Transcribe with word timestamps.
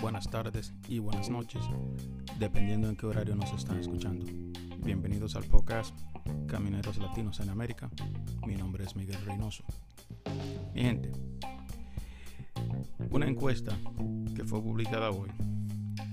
buenas 0.00 0.30
tardes 0.30 0.72
y 0.88 0.98
buenas 0.98 1.28
noches, 1.28 1.62
dependiendo 2.38 2.88
en 2.88 2.96
qué 2.96 3.04
horario 3.04 3.34
nos 3.34 3.52
están 3.52 3.78
escuchando. 3.78 4.24
Bienvenidos 4.78 5.36
al 5.36 5.44
podcast 5.44 5.94
Camineros 6.46 6.96
Latinos 6.96 7.40
en 7.40 7.50
América. 7.50 7.90
Mi 8.46 8.54
nombre 8.56 8.84
es 8.84 8.96
Miguel 8.96 9.20
Reynoso. 9.26 9.62
Mi 10.72 10.80
gente, 10.80 11.12
una 13.10 13.26
encuesta 13.26 13.76
que 14.34 14.42
fue 14.44 14.62
publicada 14.62 15.10
hoy 15.10 15.28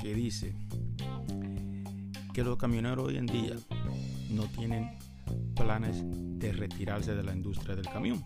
que 0.02 0.14
dice 0.14 0.54
que 2.34 2.44
los 2.44 2.58
camioneros 2.58 3.08
hoy 3.08 3.16
en 3.16 3.28
día 3.28 3.56
no 4.32 4.44
tienen 4.48 4.98
planes 5.56 6.04
de 6.04 6.52
retirarse 6.52 7.16
de 7.16 7.24
la 7.24 7.34
industria 7.34 7.78
del 7.78 7.86
camión. 7.86 8.26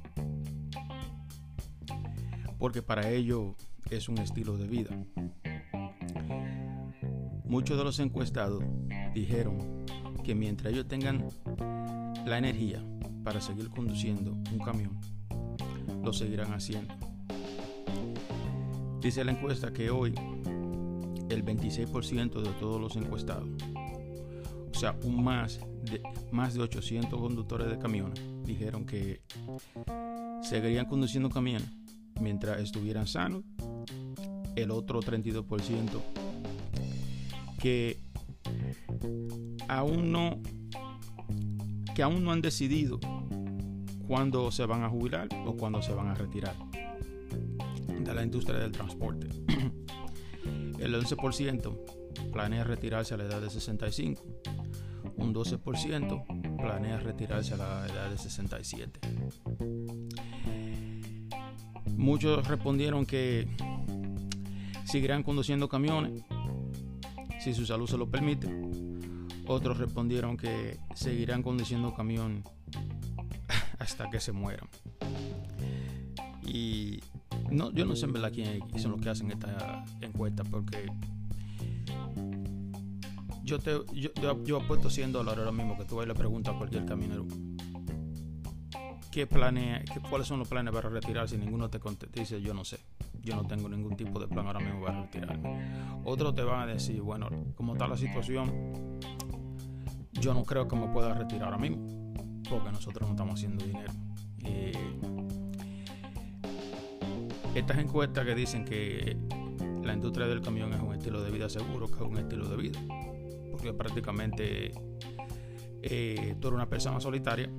Porque 2.58 2.82
para 2.82 3.12
ello 3.12 3.56
es 3.90 4.10
un 4.10 4.18
estilo 4.18 4.58
de 4.58 4.68
vida. 4.68 4.90
Muchos 7.46 7.78
de 7.78 7.84
los 7.84 8.00
encuestados 8.00 8.64
dijeron 9.14 9.86
que 10.24 10.36
mientras 10.36 10.74
ellos 10.74 10.88
tengan 10.88 11.28
la 12.26 12.38
energía 12.38 12.84
para 13.24 13.40
seguir 13.40 13.70
conduciendo 13.70 14.32
un 14.32 14.60
camión, 14.60 15.00
lo 16.04 16.12
seguirán 16.12 16.54
haciendo. 16.54 16.94
Dice 19.02 19.24
la 19.24 19.32
encuesta 19.32 19.72
que 19.72 19.90
hoy 19.90 20.14
el 21.30 21.46
26% 21.46 22.42
de 22.42 22.52
todos 22.60 22.82
los 22.82 22.96
encuestados, 22.96 23.50
o 24.74 24.78
sea, 24.78 24.96
un 25.04 25.24
más 25.24 25.60
de, 25.84 26.02
más 26.32 26.54
de 26.54 26.62
800 26.62 27.20
conductores 27.20 27.70
de 27.70 27.80
camiones, 27.80 28.22
dijeron 28.44 28.86
que 28.86 29.22
seguirían 30.42 30.86
conduciendo 30.86 31.30
camiones 31.30 31.70
mientras 32.20 32.60
estuvieran 32.62 33.08
sanos. 33.08 33.44
El 34.58 34.72
otro 34.72 35.02
32% 35.02 36.02
que 37.60 38.00
aún 39.68 40.12
no 40.12 40.42
que 41.94 42.02
aún 42.02 42.24
no 42.24 42.32
han 42.32 42.42
decidido 42.42 43.00
cuándo 44.08 44.52
se 44.52 44.66
van 44.66 44.84
a 44.84 44.90
jubilar 44.90 45.28
o 45.46 45.56
cuándo 45.56 45.82
se 45.82 45.94
van 45.94 46.08
a 46.08 46.16
retirar 46.16 46.56
de 48.00 48.14
la 48.16 48.24
industria 48.24 48.58
del 48.58 48.72
transporte. 48.72 49.28
El 50.80 50.96
11% 50.96 52.32
planea 52.32 52.64
retirarse 52.64 53.14
a 53.14 53.18
la 53.18 53.26
edad 53.26 53.42
de 53.42 53.50
65. 53.50 54.24
Un 55.18 55.34
12% 55.34 56.58
planea 56.58 57.00
retirarse 57.00 57.54
a 57.54 57.58
la 57.58 57.88
edad 57.88 58.10
de 58.10 58.18
67. 58.18 59.00
Muchos 61.96 62.48
respondieron 62.48 63.06
que 63.06 63.48
seguirán 64.88 65.22
conduciendo 65.24 65.68
camiones 65.68 66.24
si 67.40 67.54
su 67.54 67.66
salud 67.66 67.88
se 67.88 67.98
lo 67.98 68.10
permite. 68.10 68.50
Otros 69.46 69.78
respondieron 69.78 70.38
que 70.38 70.80
seguirán 70.96 71.44
conduciendo 71.44 71.94
camión 71.94 72.44
hasta 73.80 74.10
que 74.10 74.20
se 74.20 74.32
mueran. 74.32 74.68
Y 76.46 77.00
no, 77.52 77.72
yo 77.72 77.86
no 77.86 77.96
sé 77.96 78.06
en 78.06 78.14
verdad 78.14 78.32
quién 78.34 78.62
son 78.80 78.92
los 78.92 79.02
que 79.02 79.10
hacen 79.10 79.32
esta 79.32 79.86
encuesta 80.02 80.44
porque 80.44 80.90
yo 83.44 83.60
te 83.60 83.72
yo, 83.94 84.12
yo, 84.44 84.58
apuesto 84.58 84.90
100 84.90 85.14
dólares 85.14 85.40
ahora 85.40 85.52
mismo 85.52 85.78
que 85.78 85.86
tú 85.86 86.02
le 86.02 86.14
preguntas 86.14 86.54
a 86.54 86.58
cualquier 86.58 86.86
camionero 86.86 87.26
qué 89.12 89.26
planea, 89.26 89.84
qué, 89.84 90.00
cuáles 90.02 90.28
son 90.28 90.40
los 90.40 90.48
planes 90.48 90.74
para 90.74 90.90
retirarse 90.90 91.36
y 91.36 91.40
ninguno 91.40 91.70
te 91.70 91.80
contesta, 91.80 92.20
dice 92.20 92.42
yo 92.42 92.54
no 92.54 92.66
sé, 92.66 92.80
yo 93.28 93.36
no 93.36 93.46
tengo 93.46 93.68
ningún 93.68 93.96
tipo 93.98 94.20
de 94.20 94.28
plan 94.28 94.48
ahora 94.48 94.60
mismo 94.60 94.86
para 94.86 95.02
retirarme. 95.02 95.60
Otros 96.06 96.34
te 96.34 96.44
van 96.44 96.62
a 96.62 96.66
decir, 96.66 97.02
bueno, 97.02 97.30
como 97.56 97.74
está 97.74 97.88
la 97.88 97.98
situación, 97.98 98.52
yo 100.14 100.34
no 100.34 100.44
creo 100.44 100.68
que 100.68 100.76
me 100.76 100.88
pueda 100.88 101.14
retirar 101.14 101.46
ahora 101.46 101.58
mismo, 101.58 102.14
porque 102.50 102.72
nosotros 102.72 103.08
no 103.08 103.16
estamos 103.16 103.36
haciendo 103.36 103.66
dinero. 103.66 103.92
Eh, 104.44 104.72
estas 107.54 107.78
encuestas 107.80 108.26
que 108.26 108.34
dicen 108.34 108.64
que 108.64 109.18
la 109.84 109.94
industria 109.94 110.28
del 110.28 110.42
camión 110.42 110.72
es 110.74 110.82
un 110.82 110.94
estilo 110.94 111.22
de 111.22 111.32
vida 111.32 111.50
seguro, 111.50 111.88
que 111.88 111.96
es 111.96 112.10
un 112.10 112.18
estilo 112.18 112.48
de 112.48 112.56
vida, 112.56 112.80
porque 113.52 113.74
prácticamente 113.74 114.72
eh, 115.82 116.36
tú 116.40 116.48
eres 116.48 116.56
una 116.56 116.70
persona 116.70 117.02
solitaria 117.02 117.50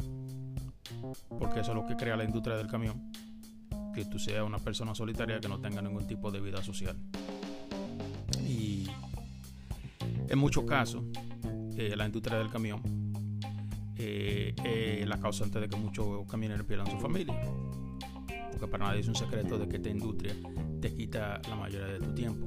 porque 1.38 1.60
eso 1.60 1.70
es 1.70 1.76
lo 1.76 1.86
que 1.86 1.96
crea 1.96 2.16
la 2.16 2.24
industria 2.24 2.56
del 2.56 2.66
camión, 2.66 3.10
que 3.98 4.04
tú 4.04 4.18
seas 4.18 4.44
una 4.46 4.58
persona 4.58 4.94
solitaria 4.94 5.40
que 5.40 5.48
no 5.48 5.60
tenga 5.60 5.82
ningún 5.82 6.06
tipo 6.06 6.30
de 6.30 6.40
vida 6.40 6.62
social. 6.62 6.96
Y 8.46 8.86
en 10.28 10.38
muchos 10.38 10.64
casos, 10.64 11.02
eh, 11.76 11.94
la 11.96 12.06
industria 12.06 12.38
del 12.38 12.48
camión 12.48 12.80
eh, 13.96 14.54
es 15.00 15.08
la 15.08 15.18
causante 15.18 15.58
de 15.58 15.68
que 15.68 15.76
muchos 15.76 16.26
camioneros 16.30 16.64
pierdan 16.64 16.88
su 16.88 16.98
familia. 16.98 17.34
Porque 18.52 18.68
para 18.68 18.86
nadie 18.86 19.00
es 19.00 19.08
un 19.08 19.16
secreto 19.16 19.58
de 19.58 19.68
que 19.68 19.76
esta 19.76 19.88
industria 19.88 20.34
te 20.80 20.94
quita 20.94 21.40
la 21.48 21.56
mayoría 21.56 21.88
de 21.88 21.98
tu 21.98 22.14
tiempo. 22.14 22.46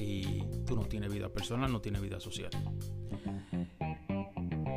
Y 0.00 0.42
tú 0.66 0.74
no 0.74 0.82
tienes 0.86 1.12
vida 1.12 1.28
personal, 1.28 1.70
no 1.70 1.80
tienes 1.80 2.02
vida 2.02 2.18
social. 2.18 2.50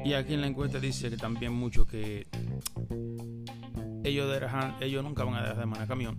Y 0.06 0.14
aquí 0.14 0.34
en 0.34 0.42
la 0.42 0.48
encuesta 0.48 0.80
dice 0.80 1.10
que 1.10 1.18
también 1.18 1.54
mucho 1.54 1.88
que 1.88 2.28
ellos, 4.04 4.42
ellos 4.82 5.04
nunca 5.04 5.24
van 5.24 5.36
a 5.36 5.42
dejar 5.42 5.58
de 5.58 5.66
manejar 5.66 5.88
camión, 5.88 6.18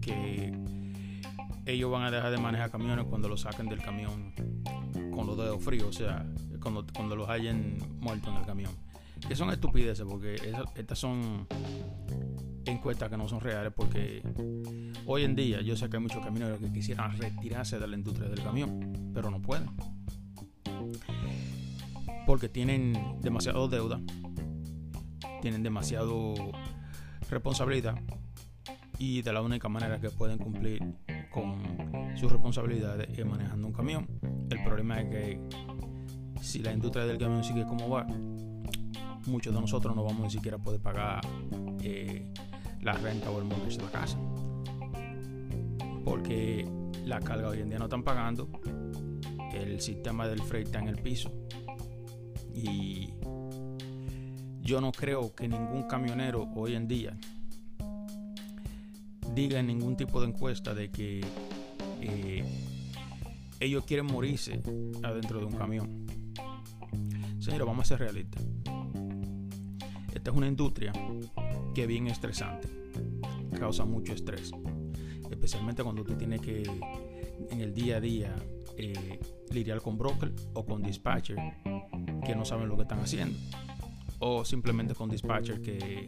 que 0.00 0.52
ellos 1.66 1.90
van 1.90 2.02
a 2.02 2.10
dejar 2.10 2.30
de 2.30 2.38
manejar 2.38 2.70
camiones 2.70 3.06
cuando 3.06 3.28
los 3.28 3.42
saquen 3.42 3.68
del 3.68 3.80
camión 3.80 4.32
con 5.14 5.26
los 5.26 5.36
dedos 5.36 5.62
fríos, 5.62 5.88
o 5.88 5.92
sea, 5.92 6.26
cuando, 6.60 6.86
cuando 6.94 7.16
los 7.16 7.28
hayan 7.28 7.78
muerto 8.00 8.30
en 8.30 8.36
el 8.36 8.46
camión. 8.46 8.72
Que 9.28 9.36
son 9.36 9.50
estupideces, 9.50 10.04
porque 10.08 10.34
estas 10.74 10.98
son 10.98 11.46
encuestas 12.64 13.08
que 13.08 13.16
no 13.16 13.28
son 13.28 13.40
reales, 13.40 13.72
porque 13.74 14.22
hoy 15.06 15.24
en 15.24 15.36
día 15.36 15.60
yo 15.60 15.76
sé 15.76 15.88
que 15.88 15.96
hay 15.96 16.02
muchos 16.02 16.24
camioneros 16.24 16.58
que 16.58 16.72
quisieran 16.72 17.16
retirarse 17.16 17.78
de 17.78 17.86
la 17.86 17.96
industria 17.96 18.28
del 18.28 18.42
camión, 18.42 19.12
pero 19.14 19.30
no 19.30 19.40
pueden. 19.40 19.70
Porque 22.26 22.48
tienen 22.48 23.20
demasiado 23.20 23.68
deuda, 23.68 24.00
tienen 25.40 25.62
demasiado 25.62 26.34
responsabilidad 27.32 27.96
y 28.98 29.22
de 29.22 29.32
la 29.32 29.42
única 29.42 29.68
manera 29.68 30.00
que 30.00 30.10
pueden 30.10 30.38
cumplir 30.38 30.80
con 31.30 32.16
sus 32.16 32.30
responsabilidades 32.30 33.08
es 33.18 33.26
manejando 33.26 33.66
un 33.66 33.72
camión. 33.72 34.06
El 34.50 34.62
problema 34.62 35.00
es 35.00 35.08
que 35.08 35.40
si 36.40 36.60
la 36.60 36.72
industria 36.72 37.04
del 37.06 37.18
camión 37.18 37.42
sigue 37.42 37.64
como 37.64 37.88
va, 37.88 38.06
muchos 39.26 39.54
de 39.54 39.60
nosotros 39.60 39.96
no 39.96 40.04
vamos 40.04 40.22
ni 40.22 40.30
siquiera 40.30 40.56
a 40.56 40.60
poder 40.60 40.80
pagar 40.80 41.20
eh, 41.82 42.32
la 42.80 42.92
renta 42.92 43.30
o 43.30 43.38
el 43.38 43.44
mortgage 43.44 43.78
de 43.78 43.84
la 43.84 43.90
casa. 43.90 44.18
Porque 46.04 46.68
la 47.04 47.20
carga 47.20 47.48
hoy 47.48 47.60
en 47.60 47.70
día 47.70 47.78
no 47.78 47.84
están 47.84 48.02
pagando, 48.02 48.48
el 49.52 49.80
sistema 49.80 50.28
del 50.28 50.42
freight 50.42 50.66
está 50.66 50.80
en 50.80 50.88
el 50.88 50.96
piso 50.96 51.32
y 52.54 53.14
yo 54.62 54.80
no 54.80 54.92
creo 54.92 55.34
que 55.34 55.48
ningún 55.48 55.82
camionero 55.84 56.48
hoy 56.54 56.76
en 56.76 56.86
día 56.86 57.16
diga 59.34 59.58
en 59.58 59.66
ningún 59.66 59.96
tipo 59.96 60.20
de 60.20 60.28
encuesta 60.28 60.72
de 60.72 60.90
que 60.90 61.20
eh, 62.00 62.44
ellos 63.58 63.84
quieren 63.84 64.06
morirse 64.06 64.60
adentro 65.02 65.40
de 65.40 65.46
un 65.46 65.52
camión. 65.52 66.06
Señores, 67.40 67.66
vamos 67.66 67.86
a 67.86 67.88
ser 67.88 67.98
realistas. 67.98 68.42
Esta 70.14 70.30
es 70.30 70.36
una 70.36 70.46
industria 70.46 70.92
que 71.74 71.82
es 71.82 71.88
bien 71.88 72.06
estresante, 72.06 72.68
causa 73.58 73.84
mucho 73.84 74.12
estrés, 74.12 74.52
especialmente 75.30 75.82
cuando 75.82 76.04
tú 76.04 76.14
tienes 76.14 76.40
que 76.40 76.62
en 77.50 77.60
el 77.60 77.74
día 77.74 77.96
a 77.96 78.00
día 78.00 78.36
eh, 78.76 79.18
lidiar 79.50 79.80
con 79.80 79.98
broker 79.98 80.32
o 80.54 80.64
con 80.64 80.82
dispatcher 80.82 81.36
que 82.24 82.36
no 82.36 82.44
saben 82.44 82.68
lo 82.68 82.76
que 82.76 82.82
están 82.82 83.00
haciendo 83.00 83.36
o 84.24 84.44
simplemente 84.44 84.94
con 84.94 85.10
dispatcher 85.10 85.60
que 85.60 86.06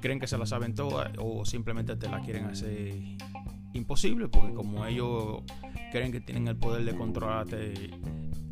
creen 0.00 0.18
que 0.18 0.26
se 0.26 0.38
la 0.38 0.46
saben 0.46 0.74
todas 0.74 1.12
o 1.18 1.44
simplemente 1.44 1.96
te 1.96 2.08
la 2.08 2.20
quieren 2.20 2.46
hacer 2.46 2.94
imposible 3.74 4.28
porque 4.28 4.54
como 4.54 4.86
ellos 4.86 5.42
creen 5.92 6.12
que 6.12 6.20
tienen 6.20 6.48
el 6.48 6.56
poder 6.56 6.84
de 6.84 6.96
controlarte 6.96 7.90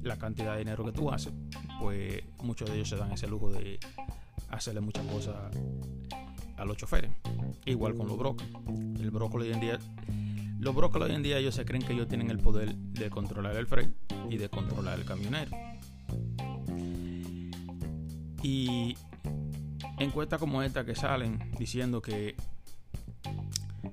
la 0.03 0.19
cantidad 0.19 0.53
de 0.53 0.59
dinero 0.59 0.85
que 0.85 0.93
tú 0.93 1.11
haces, 1.11 1.33
pues 1.81 2.23
muchos 2.43 2.69
de 2.69 2.77
ellos 2.77 2.89
se 2.91 2.97
dan 2.97 3.13
ese 3.13 3.27
lujo 3.27 3.51
de 3.51 3.79
hacerle 4.51 4.81
muchas 4.81 5.07
cosas 5.07 5.37
a 6.57 6.65
los 6.65 6.77
choferes. 6.77 7.11
Igual 7.65 7.97
con 7.97 8.07
los 8.07 8.19
brokers. 8.19 8.51
El 9.01 9.11
broker 9.11 9.41
hoy 9.41 9.53
en 9.53 9.61
día, 9.61 9.79
los 10.59 10.75
brokers 10.75 11.07
hoy 11.07 11.15
en 11.15 11.23
día 11.23 11.39
ellos 11.39 11.55
se 11.55 11.65
creen 11.65 11.83
que 11.83 11.95
ellos 11.95 12.09
tienen 12.09 12.31
el 12.31 12.39
poder 12.39 12.75
de 12.75 13.09
controlar 13.09 13.57
el 13.57 13.67
freight 13.67 13.95
y 14.29 14.37
de 14.37 14.49
controlar 14.49 14.99
el 14.99 15.05
camionero. 15.05 15.72
Y 18.43 18.97
encuestas 19.99 20.41
como 20.41 20.63
esta 20.63 20.85
que 20.85 20.95
salen 20.95 21.39
diciendo 21.59 22.03
que 22.03 22.35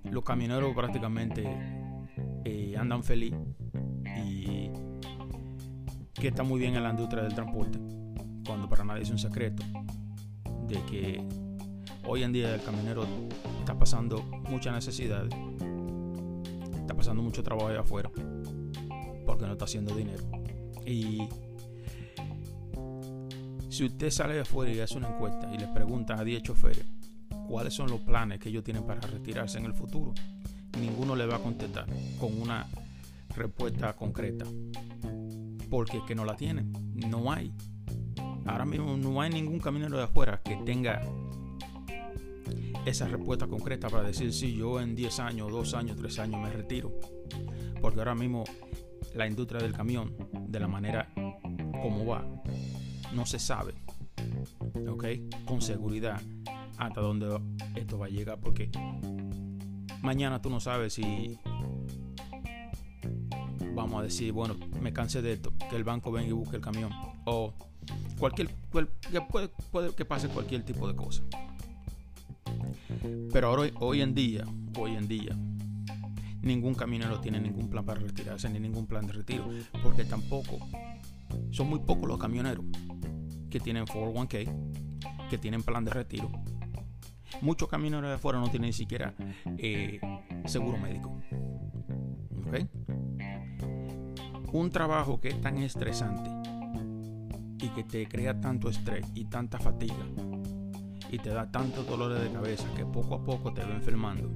los 0.03 0.23
camioneros 0.23 0.75
prácticamente 0.75 1.45
eh, 2.45 2.75
andan 2.77 3.03
feliz 3.03 3.33
y 4.25 4.69
que 6.13 6.27
está 6.27 6.43
muy 6.43 6.59
bien 6.59 6.75
en 6.75 6.83
la 6.83 6.89
industria 6.89 7.23
del 7.23 7.33
transporte, 7.33 7.79
cuando 8.45 8.67
para 8.67 8.83
nadie 8.83 9.03
es 9.03 9.09
un 9.09 9.19
secreto 9.19 9.63
de 10.67 10.81
que 10.89 11.23
hoy 12.05 12.23
en 12.23 12.33
día 12.33 12.53
el 12.53 12.61
camionero 12.61 13.05
está 13.59 13.77
pasando 13.77 14.23
mucha 14.49 14.71
necesidad, 14.71 15.25
está 16.75 16.93
pasando 16.95 17.21
mucho 17.21 17.43
trabajo 17.43 17.67
allá 17.67 17.81
afuera, 17.81 18.11
porque 19.25 19.45
no 19.45 19.53
está 19.53 19.65
haciendo 19.65 19.95
dinero. 19.95 20.23
Y 20.85 21.29
si 23.79 23.85
usted 23.85 24.09
sale 24.09 24.33
de 24.33 24.41
afuera 24.41 24.73
y 24.73 24.81
hace 24.81 24.97
una 24.97 25.07
encuesta 25.07 25.49
y 25.53 25.57
le 25.57 25.65
pregunta 25.67 26.19
a 26.19 26.25
10 26.25 26.43
choferes 26.43 26.83
cuáles 27.47 27.73
son 27.73 27.89
los 27.89 28.01
planes 28.01 28.37
que 28.37 28.49
ellos 28.49 28.61
tienen 28.61 28.83
para 28.83 28.99
retirarse 28.99 29.57
en 29.57 29.63
el 29.63 29.73
futuro, 29.73 30.13
ninguno 30.81 31.15
le 31.15 31.25
va 31.25 31.37
a 31.37 31.39
contestar 31.39 31.85
con 32.19 32.41
una 32.41 32.67
respuesta 33.37 33.95
concreta. 33.95 34.43
Porque 35.69 36.01
que 36.05 36.13
no 36.13 36.25
la 36.25 36.35
tienen, 36.35 36.73
no 36.93 37.31
hay. 37.31 37.53
Ahora 38.45 38.65
mismo 38.65 38.97
no 38.97 39.21
hay 39.21 39.29
ningún 39.29 39.59
camionero 39.59 39.95
de 39.95 40.03
afuera 40.03 40.41
que 40.43 40.57
tenga 40.57 41.01
esa 42.85 43.07
respuesta 43.07 43.47
concreta 43.47 43.87
para 43.87 44.03
decir 44.03 44.33
si 44.33 44.57
yo 44.57 44.81
en 44.81 44.93
10 44.93 45.19
años, 45.21 45.53
2 45.53 45.73
años, 45.75 45.95
3 45.95 46.19
años 46.19 46.41
me 46.41 46.51
retiro. 46.51 46.91
Porque 47.79 47.99
ahora 47.99 48.15
mismo 48.15 48.43
la 49.15 49.25
industria 49.25 49.61
del 49.61 49.71
camión, 49.71 50.17
de 50.49 50.59
la 50.59 50.67
manera 50.67 51.13
como 51.81 52.05
va, 52.05 52.38
no 53.13 53.25
se 53.25 53.39
sabe. 53.39 53.73
¿Ok? 54.87 55.05
Con 55.45 55.61
seguridad 55.61 56.21
hasta 56.77 57.01
dónde 57.01 57.39
esto 57.75 57.97
va 57.99 58.07
a 58.07 58.09
llegar. 58.09 58.39
Porque 58.39 58.69
mañana 60.01 60.41
tú 60.41 60.49
no 60.49 60.59
sabes 60.59 60.93
si 60.93 61.37
vamos 63.73 63.99
a 63.99 64.03
decir, 64.03 64.31
bueno, 64.31 64.55
me 64.81 64.91
cansé 64.91 65.21
de 65.21 65.33
esto, 65.33 65.53
que 65.69 65.75
el 65.75 65.83
banco 65.83 66.11
venga 66.11 66.27
y 66.29 66.33
busque 66.33 66.57
el 66.57 66.61
camión. 66.61 66.91
O 67.25 67.53
cualquier, 68.17 68.49
puede, 68.71 68.87
puede, 69.71 69.95
que 69.95 70.05
pase 70.05 70.27
cualquier 70.29 70.63
tipo 70.63 70.87
de 70.87 70.95
cosa. 70.95 71.23
Pero 73.31 73.47
ahora, 73.47 73.71
hoy 73.79 74.01
en 74.01 74.13
día, 74.13 74.45
hoy 74.77 74.95
en 74.95 75.07
día, 75.07 75.37
ningún 76.41 76.73
camionero 76.73 77.19
tiene 77.19 77.39
ningún 77.39 77.69
plan 77.69 77.85
para 77.85 77.99
retirarse, 77.99 78.49
ni 78.49 78.59
ningún 78.59 78.87
plan 78.87 79.05
de 79.05 79.13
retiro, 79.13 79.47
porque 79.83 80.03
tampoco, 80.03 80.59
son 81.51 81.69
muy 81.69 81.79
pocos 81.79 82.07
los 82.07 82.17
camioneros 82.17 82.65
que 83.49 83.59
tienen 83.59 83.85
401k, 83.85 85.29
que 85.29 85.37
tienen 85.37 85.63
plan 85.63 85.85
de 85.85 85.91
retiro. 85.91 86.29
Muchos 87.41 87.69
camioneros 87.69 88.09
de 88.09 88.15
afuera 88.15 88.39
no 88.39 88.49
tienen 88.49 88.69
ni 88.69 88.73
siquiera 88.73 89.13
eh, 89.57 89.99
seguro 90.45 90.77
médico. 90.77 91.21
Un 94.51 94.71
trabajo 94.71 95.21
que 95.21 95.29
es 95.29 95.39
tan 95.41 95.57
estresante 95.57 96.29
y 97.61 97.69
que 97.69 97.83
te 97.83 98.07
crea 98.07 98.39
tanto 98.39 98.69
estrés 98.69 99.05
y 99.13 99.25
tanta 99.25 99.59
fatiga 99.59 100.05
y 101.11 101.17
te 101.17 101.29
da 101.29 101.51
tantos 101.51 101.87
dolores 101.87 102.21
de 102.21 102.31
cabeza 102.31 102.65
que 102.75 102.85
poco 102.85 103.15
a 103.15 103.23
poco 103.23 103.53
te 103.53 103.61
va 103.63 103.73
enfermando. 103.73 104.29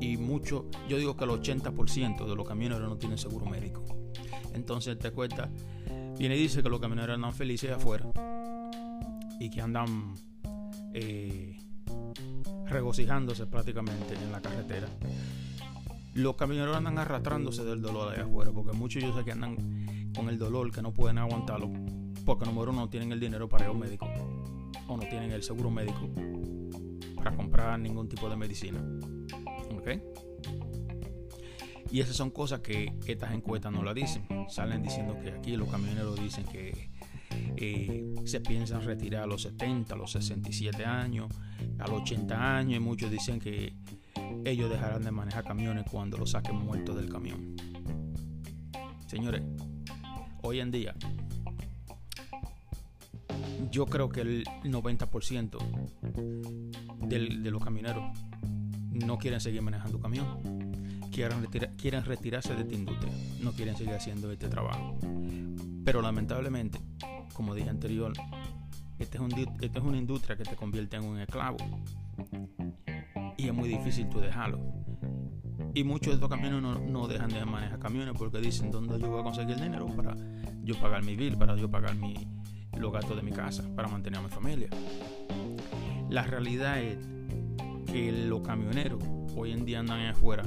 Y 0.00 0.16
mucho, 0.16 0.66
yo 0.88 0.96
digo 0.96 1.16
que 1.16 1.24
el 1.24 1.30
80% 1.30 2.26
de 2.26 2.36
los 2.36 2.46
camioneros 2.46 2.88
no 2.88 2.96
tienen 2.96 3.18
seguro 3.18 3.46
médico. 3.46 3.84
Entonces 4.54 4.98
te 4.98 5.10
cuesta, 5.10 5.50
viene 6.18 6.36
y 6.36 6.40
dice 6.40 6.62
que 6.62 6.68
los 6.68 6.80
camioneros 6.80 7.14
andan 7.14 7.32
felices 7.32 7.70
afuera 7.70 8.04
y 9.38 9.50
que 9.50 9.60
andan 9.60 10.14
eh, 10.92 11.56
regocijándose 12.66 13.46
prácticamente 13.46 14.14
en 14.14 14.32
la 14.32 14.40
carretera. 14.40 14.88
Los 16.14 16.34
camioneros 16.36 16.76
andan 16.76 16.98
arrastrándose 16.98 17.64
del 17.64 17.80
dolor 17.80 18.14
de 18.14 18.22
afuera 18.22 18.50
porque 18.50 18.72
muchos 18.72 19.02
yo 19.02 19.16
sé 19.16 19.24
que 19.24 19.32
andan 19.32 19.56
con 20.14 20.28
el 20.28 20.38
dolor 20.38 20.72
que 20.72 20.82
no 20.82 20.92
pueden 20.92 21.18
aguantarlo 21.18 21.70
porque 22.24 22.44
número 22.44 22.72
uno 22.72 22.82
no 22.82 22.88
tienen 22.90 23.12
el 23.12 23.20
dinero 23.20 23.48
para 23.48 23.64
ir 23.64 23.68
a 23.68 23.72
un 23.72 23.78
médico 23.78 24.06
o 24.86 24.96
no 24.96 25.02
tienen 25.08 25.30
el 25.30 25.42
seguro 25.42 25.70
médico 25.70 26.10
para 27.16 27.34
comprar 27.34 27.78
ningún 27.78 28.08
tipo 28.08 28.28
de 28.28 28.36
medicina. 28.36 28.84
¿Ok? 29.70 30.27
Y 31.90 32.00
esas 32.00 32.16
son 32.16 32.30
cosas 32.30 32.60
que 32.60 32.92
estas 33.06 33.32
encuestas 33.32 33.72
no 33.72 33.82
la 33.82 33.94
dicen. 33.94 34.26
Salen 34.48 34.82
diciendo 34.82 35.18
que 35.22 35.30
aquí 35.30 35.56
los 35.56 35.68
camioneros 35.68 36.20
dicen 36.20 36.44
que 36.44 36.90
eh, 37.56 38.14
se 38.24 38.40
piensan 38.40 38.82
retirar 38.82 39.22
a 39.22 39.26
los 39.26 39.42
70, 39.42 39.94
a 39.94 39.96
los 39.96 40.12
67 40.12 40.84
años, 40.84 41.32
a 41.78 41.88
los 41.88 42.02
80 42.02 42.56
años 42.56 42.76
y 42.76 42.80
muchos 42.80 43.10
dicen 43.10 43.40
que 43.40 43.74
ellos 44.44 44.70
dejarán 44.70 45.02
de 45.02 45.10
manejar 45.10 45.44
camiones 45.44 45.84
cuando 45.90 46.16
los 46.18 46.30
saquen 46.32 46.56
muertos 46.56 46.96
del 46.96 47.08
camión. 47.08 47.56
Señores, 49.06 49.42
hoy 50.42 50.60
en 50.60 50.70
día 50.70 50.94
yo 53.70 53.86
creo 53.86 54.08
que 54.08 54.20
el 54.20 54.44
90% 54.64 55.58
de 57.06 57.50
los 57.50 57.64
camioneros 57.64 58.04
no 58.90 59.18
quieren 59.18 59.40
seguir 59.40 59.62
manejando 59.62 59.98
camión. 60.00 60.67
Quieren, 61.18 61.74
quieren 61.76 62.04
retirarse 62.04 62.54
de 62.54 62.60
esta 62.62 62.74
industria. 62.76 63.12
No 63.42 63.50
quieren 63.50 63.76
seguir 63.76 63.92
haciendo 63.94 64.30
este 64.30 64.48
trabajo. 64.48 64.96
Pero 65.84 66.00
lamentablemente, 66.00 66.78
como 67.32 67.56
dije 67.56 67.68
anterior, 67.68 68.12
esta 69.00 69.18
es, 69.18 69.48
este 69.60 69.78
es 69.80 69.84
una 69.84 69.96
industria 69.96 70.36
que 70.36 70.44
te 70.44 70.54
convierte 70.54 70.96
en 70.96 71.02
un 71.02 71.18
esclavo. 71.18 71.56
Y 73.36 73.48
es 73.48 73.52
muy 73.52 73.68
difícil 73.68 74.08
tú 74.08 74.20
dejarlo. 74.20 74.60
Y 75.74 75.82
muchos 75.82 76.12
de 76.12 76.14
estos 76.14 76.28
camiones 76.28 76.62
no, 76.62 76.78
no, 76.78 77.08
dejan 77.08 77.30
de 77.30 77.44
manejar 77.44 77.80
camiones 77.80 78.14
porque 78.16 78.38
dicen 78.38 78.70
dónde 78.70 79.00
yo 79.00 79.10
voy 79.10 79.18
a 79.18 79.24
conseguir 79.24 79.56
el 79.56 79.62
dinero 79.62 79.86
para 79.86 80.16
yo 80.62 80.78
pagar 80.78 81.04
mi 81.04 81.16
bill, 81.16 81.36
para 81.36 81.56
yo 81.56 81.68
pagar 81.68 81.96
mi, 81.96 82.14
los 82.78 82.92
gastos 82.92 83.16
de 83.16 83.22
mi 83.24 83.32
casa 83.32 83.64
para 83.74 83.88
mantener 83.88 84.20
a 84.20 84.22
mi 84.22 84.28
familia. 84.28 84.68
La 86.10 86.22
realidad 86.22 86.80
es 86.80 86.96
que 87.90 88.12
los 88.12 88.42
camioneros 88.42 89.02
hoy 89.34 89.50
en 89.50 89.64
día 89.64 89.80
andan 89.80 90.06
afuera 90.06 90.44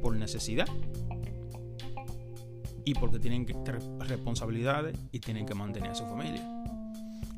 por 0.00 0.16
necesidad 0.16 0.66
y 2.84 2.94
porque 2.94 3.18
tienen 3.18 3.44
que 3.44 3.54
responsabilidades 4.00 4.98
y 5.12 5.20
tienen 5.20 5.44
que 5.44 5.54
mantener 5.54 5.90
a 5.90 5.94
su 5.94 6.06
familia. 6.06 6.42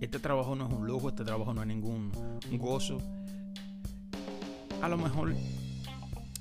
Este 0.00 0.18
trabajo 0.18 0.54
no 0.54 0.68
es 0.68 0.72
un 0.72 0.86
lujo, 0.86 1.08
este 1.08 1.24
trabajo 1.24 1.52
no 1.52 1.60
es 1.62 1.66
ningún 1.66 2.12
gozo. 2.52 2.98
A 4.80 4.88
lo 4.88 4.96
mejor 4.96 5.34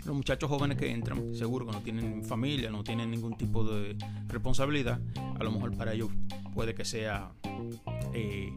los 0.05 0.15
muchachos 0.15 0.49
jóvenes 0.49 0.77
que 0.77 0.91
entran, 0.91 1.35
seguro 1.35 1.65
que 1.65 1.71
no 1.71 1.81
tienen 1.81 2.23
familia, 2.23 2.69
no 2.69 2.83
tienen 2.83 3.11
ningún 3.11 3.35
tipo 3.35 3.63
de 3.63 3.97
responsabilidad, 4.27 4.99
a 5.39 5.43
lo 5.43 5.51
mejor 5.51 5.75
para 5.75 5.93
ellos 5.93 6.09
puede 6.53 6.73
que 6.73 6.85
sea 6.85 7.31
eh, 8.13 8.55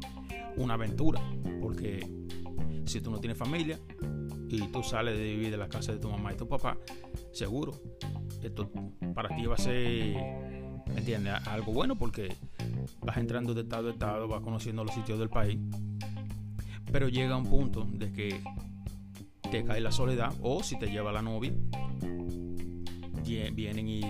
una 0.57 0.75
aventura, 0.75 1.21
porque 1.61 2.09
si 2.85 3.01
tú 3.01 3.11
no 3.11 3.21
tienes 3.21 3.39
familia 3.39 3.79
y 4.57 4.69
tú 4.69 4.83
sales 4.83 5.17
de 5.17 5.25
vivir 5.25 5.51
de 5.51 5.57
la 5.57 5.69
casa 5.69 5.93
de 5.93 5.99
tu 5.99 6.11
mamá 6.11 6.33
y 6.33 6.37
tu 6.37 6.47
papá, 6.47 6.77
seguro, 7.33 7.73
esto 8.43 8.71
para 9.15 9.35
ti 9.35 9.47
va 9.47 9.55
a 9.55 9.59
ser, 9.59 10.15
¿me 10.87 10.99
entiendes? 10.99 11.35
Algo 11.47 11.73
bueno 11.73 11.97
porque 11.97 12.35
vas 13.01 13.17
entrando 13.17 13.55
de 13.55 13.63
estado 13.63 13.89
a 13.89 13.93
estado, 13.93 14.29
vas 14.29 14.43
conociendo 14.43 14.85
los 14.85 14.95
sitios 14.95 15.19
del 15.19 15.31
país, 15.31 15.59
pero 16.93 17.09
llega 17.09 17.37
un 17.37 17.47
punto 17.47 17.87
de 17.91 18.13
que 18.13 18.41
te 19.51 19.65
cae 19.65 19.81
la 19.81 19.93
soledad 19.93 20.33
o 20.43 20.63
si 20.63 20.79
te 20.79 20.87
lleva 20.87 21.13
la 21.13 21.23
novia, 21.23 21.53
vienen 23.55 23.89
y 23.89 24.03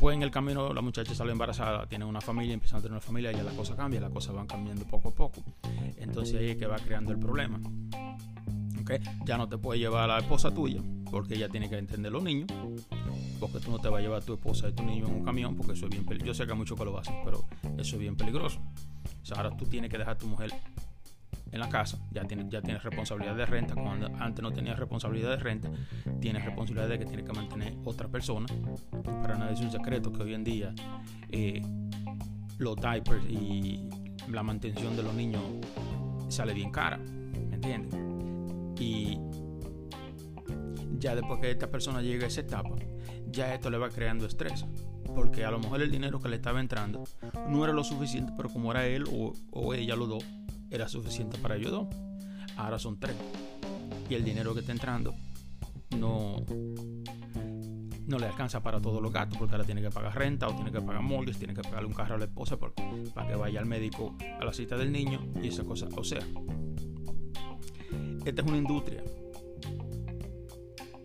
pues 0.00 0.16
en 0.16 0.22
el 0.22 0.30
camino 0.30 0.72
la 0.72 0.80
muchacha 0.80 1.14
sale 1.14 1.32
embarazada, 1.32 1.86
tiene 1.86 2.04
una 2.04 2.20
familia, 2.20 2.54
empieza 2.54 2.76
a 2.76 2.80
tener 2.80 2.92
una 2.92 3.00
familia, 3.00 3.32
ya 3.32 3.42
la 3.42 3.50
cosa 3.50 3.76
cambia, 3.76 4.00
las 4.00 4.10
cosas 4.10 4.34
van 4.34 4.46
cambiando 4.46 4.84
poco 4.86 5.08
a 5.08 5.14
poco. 5.14 5.42
Entonces 5.98 6.36
ahí 6.36 6.50
es 6.50 6.56
que 6.56 6.66
va 6.66 6.76
creando 6.76 7.12
el 7.12 7.18
problema. 7.18 7.60
Ya 9.24 9.36
no 9.36 9.48
te 9.48 9.58
puede 9.58 9.78
llevar 9.78 10.04
a 10.04 10.14
la 10.14 10.18
esposa 10.18 10.52
tuya, 10.52 10.82
porque 11.10 11.34
ella 11.34 11.48
tiene 11.48 11.68
que 11.68 11.78
entender 11.78 12.12
los 12.12 12.22
niños, 12.22 12.48
porque 13.40 13.60
tú 13.60 13.70
no 13.70 13.78
te 13.78 13.88
vas 13.88 13.98
a 13.98 14.02
llevar 14.02 14.22
a 14.22 14.24
tu 14.24 14.34
esposa 14.34 14.68
y 14.68 14.72
tu 14.72 14.82
niño 14.82 15.06
en 15.06 15.14
un 15.14 15.24
camión, 15.24 15.56
porque 15.56 15.72
eso 15.72 15.86
es 15.86 15.90
bien 15.90 16.04
peligroso. 16.04 16.26
Yo 16.26 16.34
sé 16.34 16.46
que 16.46 16.52
hay 16.52 16.58
muchos 16.58 16.78
que 16.78 16.84
lo 16.84 16.98
hacen, 16.98 17.14
pero 17.24 17.44
eso 17.76 17.96
es 17.96 17.98
bien 18.00 18.16
peligroso. 18.16 18.60
Ahora 19.36 19.56
tú 19.56 19.66
tienes 19.66 19.90
que 19.90 19.98
dejar 19.98 20.14
a 20.14 20.18
tu 20.18 20.26
mujer 20.26 20.50
en 21.50 21.60
la 21.60 21.68
casa, 21.68 21.98
ya 22.10 22.24
tienes, 22.24 22.48
ya 22.50 22.60
tienes 22.60 22.82
responsabilidad 22.82 23.34
de 23.34 23.46
renta, 23.46 23.74
cuando 23.74 24.10
antes 24.18 24.42
no 24.42 24.52
tenías 24.52 24.78
responsabilidad 24.78 25.30
de 25.30 25.36
renta, 25.36 25.70
tienes 26.20 26.44
responsabilidad 26.44 26.88
de 26.88 26.98
que 26.98 27.06
tienes 27.06 27.26
que 27.26 27.32
mantener 27.32 27.74
otra 27.84 28.08
persona. 28.08 28.46
Para 29.02 29.36
nadie 29.36 29.54
es 29.54 29.60
un 29.60 29.70
secreto 29.70 30.12
que 30.12 30.22
hoy 30.22 30.34
en 30.34 30.44
día 30.44 30.74
eh, 31.30 31.62
los 32.58 32.76
diapers 32.76 33.24
y 33.30 33.88
la 34.28 34.42
mantención 34.42 34.96
de 34.96 35.02
los 35.02 35.14
niños 35.14 35.42
sale 36.28 36.52
bien 36.52 36.70
cara, 36.70 36.98
¿me 36.98 37.54
entiendes? 37.54 38.07
Y 38.78 39.18
ya 40.98 41.14
después 41.14 41.40
que 41.40 41.50
esta 41.50 41.70
persona 41.70 42.02
llega 42.02 42.24
a 42.24 42.28
esa 42.28 42.40
etapa, 42.40 42.76
ya 43.30 43.54
esto 43.54 43.70
le 43.70 43.78
va 43.78 43.88
creando 43.90 44.26
estrés. 44.26 44.64
Porque 45.14 45.44
a 45.44 45.50
lo 45.50 45.58
mejor 45.58 45.80
el 45.82 45.90
dinero 45.90 46.20
que 46.20 46.28
le 46.28 46.36
estaba 46.36 46.60
entrando 46.60 47.04
no 47.48 47.64
era 47.64 47.72
lo 47.72 47.82
suficiente, 47.82 48.32
pero 48.36 48.48
como 48.50 48.70
era 48.70 48.86
él 48.86 49.04
o, 49.10 49.74
ella 49.74 49.96
los 49.96 50.08
dos, 50.08 50.24
era 50.70 50.88
suficiente 50.88 51.38
para 51.38 51.56
ellos 51.56 51.72
dos. 51.72 51.86
Ahora 52.56 52.78
son 52.78 52.98
tres. 52.98 53.16
Y 54.08 54.14
el 54.14 54.24
dinero 54.24 54.54
que 54.54 54.60
está 54.60 54.72
entrando 54.72 55.14
no, 55.96 56.44
no 58.06 58.18
le 58.18 58.26
alcanza 58.26 58.62
para 58.62 58.80
todos 58.80 59.02
los 59.02 59.12
gastos 59.12 59.38
porque 59.38 59.54
ahora 59.54 59.64
tiene 59.64 59.82
que 59.82 59.90
pagar 59.90 60.16
renta 60.16 60.48
o 60.48 60.54
tiene 60.54 60.70
que 60.70 60.80
pagar 60.80 61.02
mortgage, 61.02 61.38
tiene 61.38 61.54
que 61.54 61.62
pagarle 61.62 61.88
un 61.88 61.94
carro 61.94 62.14
a 62.14 62.18
la 62.18 62.24
esposa 62.24 62.56
para 62.58 63.28
que 63.28 63.36
vaya 63.36 63.60
al 63.60 63.66
médico 63.66 64.16
a 64.40 64.44
la 64.44 64.52
cita 64.52 64.76
del 64.76 64.92
niño 64.92 65.20
y 65.42 65.48
esa 65.48 65.64
cosa. 65.64 65.88
O 65.96 66.04
sea, 66.04 66.20
esta 68.28 68.42
es 68.42 68.48
una 68.48 68.58
industria 68.58 69.02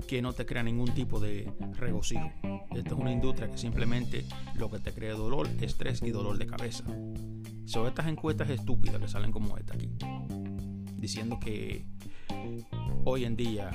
que 0.07 0.21
no 0.21 0.33
te 0.33 0.45
crea 0.45 0.61
ningún 0.61 0.93
tipo 0.93 1.19
de 1.19 1.51
regocijo. 1.77 2.31
Esta 2.75 2.89
es 2.89 2.95
una 2.95 3.11
industria 3.11 3.49
que 3.49 3.57
simplemente 3.57 4.25
lo 4.55 4.69
que 4.69 4.79
te 4.79 4.93
crea 4.93 5.13
dolor, 5.13 5.47
estrés 5.61 6.01
y 6.01 6.11
dolor 6.11 6.37
de 6.37 6.47
cabeza. 6.47 6.83
Son 7.65 7.87
estas 7.87 8.07
encuestas 8.07 8.49
estúpidas 8.49 9.01
que 9.01 9.07
salen 9.07 9.31
como 9.31 9.57
esta 9.57 9.73
aquí, 9.73 9.89
diciendo 10.97 11.39
que 11.39 11.85
hoy 13.05 13.25
en 13.25 13.35
día 13.35 13.71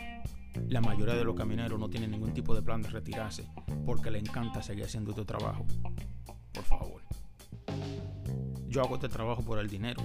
la 0.69 0.81
mayoría 0.81 1.15
de 1.15 1.25
los 1.25 1.35
camineros 1.35 1.81
no 1.81 1.89
tienen 1.89 2.11
ningún 2.11 2.35
tipo 2.35 2.55
de 2.55 2.63
plan 2.63 2.83
de 2.83 2.91
retirarse 2.91 3.49
porque 3.87 4.11
le 4.11 4.19
encanta 4.19 4.63
seguir 4.63 4.85
haciendo 4.85 5.11
este 5.11 5.25
trabajo. 5.25 5.65
Por 6.53 6.65
favor. 6.65 7.08
Yo 8.79 8.85
hago 8.85 8.95
este 8.95 9.09
trabajo 9.09 9.43
por 9.43 9.59
el 9.59 9.69
dinero 9.69 10.01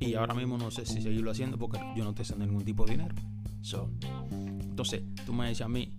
y 0.00 0.14
ahora 0.14 0.34
mismo 0.34 0.58
no 0.58 0.68
sé 0.72 0.84
si 0.84 1.00
seguirlo 1.00 1.30
haciendo 1.30 1.56
porque 1.56 1.78
yo 1.94 2.02
no 2.02 2.10
estoy 2.10 2.24
haciendo 2.24 2.44
ningún 2.44 2.64
tipo 2.64 2.84
de 2.84 2.96
dinero. 2.96 3.14
entonces, 4.42 5.02
tú 5.24 5.32
me 5.32 5.48
dices 5.48 5.64
a 5.64 5.68
mí 5.68 5.96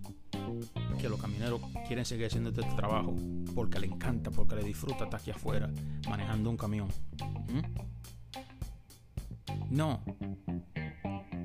que 1.00 1.08
los 1.08 1.18
camineros 1.18 1.58
quieren 1.86 2.04
seguir 2.04 2.26
haciendo 2.26 2.50
este 2.50 2.64
trabajo 2.76 3.16
porque 3.54 3.80
le 3.80 3.86
encanta, 3.86 4.30
porque 4.30 4.56
le 4.56 4.62
disfruta 4.62 5.04
estar 5.04 5.18
aquí 5.18 5.30
afuera 5.30 5.70
manejando 6.06 6.50
un 6.50 6.58
camión. 6.58 6.88
¿Mm? 7.48 7.62
No, 9.70 10.02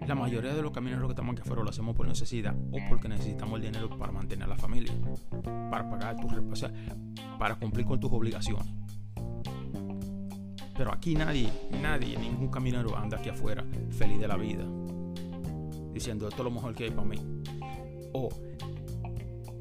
la 0.05 0.15
mayoría 0.15 0.53
de 0.53 0.61
los 0.61 0.73
camioneros 0.73 1.07
que 1.07 1.13
estamos 1.13 1.31
aquí 1.31 1.43
afuera 1.43 1.63
lo 1.63 1.69
hacemos 1.69 1.95
por 1.95 2.05
necesidad 2.09 2.53
o 2.73 2.77
porque 2.89 3.07
necesitamos 3.07 3.55
el 3.61 3.67
dinero 3.67 3.97
para 3.97 4.11
mantener 4.11 4.43
a 4.43 4.49
la 4.49 4.57
familia, 4.57 4.91
para 5.71 5.89
pagar 5.89 6.17
tus 6.19 6.33
o 6.33 7.37
para 7.39 7.55
cumplir 7.55 7.85
con 7.85 8.01
tus 8.01 8.11
obligaciones. 8.11 8.82
Pero 10.75 10.92
aquí 10.92 11.15
nadie, 11.15 11.51
nadie, 11.82 12.18
ningún 12.18 12.50
camionero 12.50 12.98
anda 12.98 13.18
aquí 13.18 13.30
afuera 13.30 13.63
feliz 13.92 14.20
de 14.20 14.27
la 14.27 14.38
vida, 14.38 14.65
diciendo 15.94 16.27
esto 16.27 16.42
es 16.42 16.46
lo 16.46 16.51
mejor 16.51 16.74
que 16.74 16.86
hay 16.86 16.92
para 16.92 17.08
mí. 17.08 17.18
O 18.13 18.30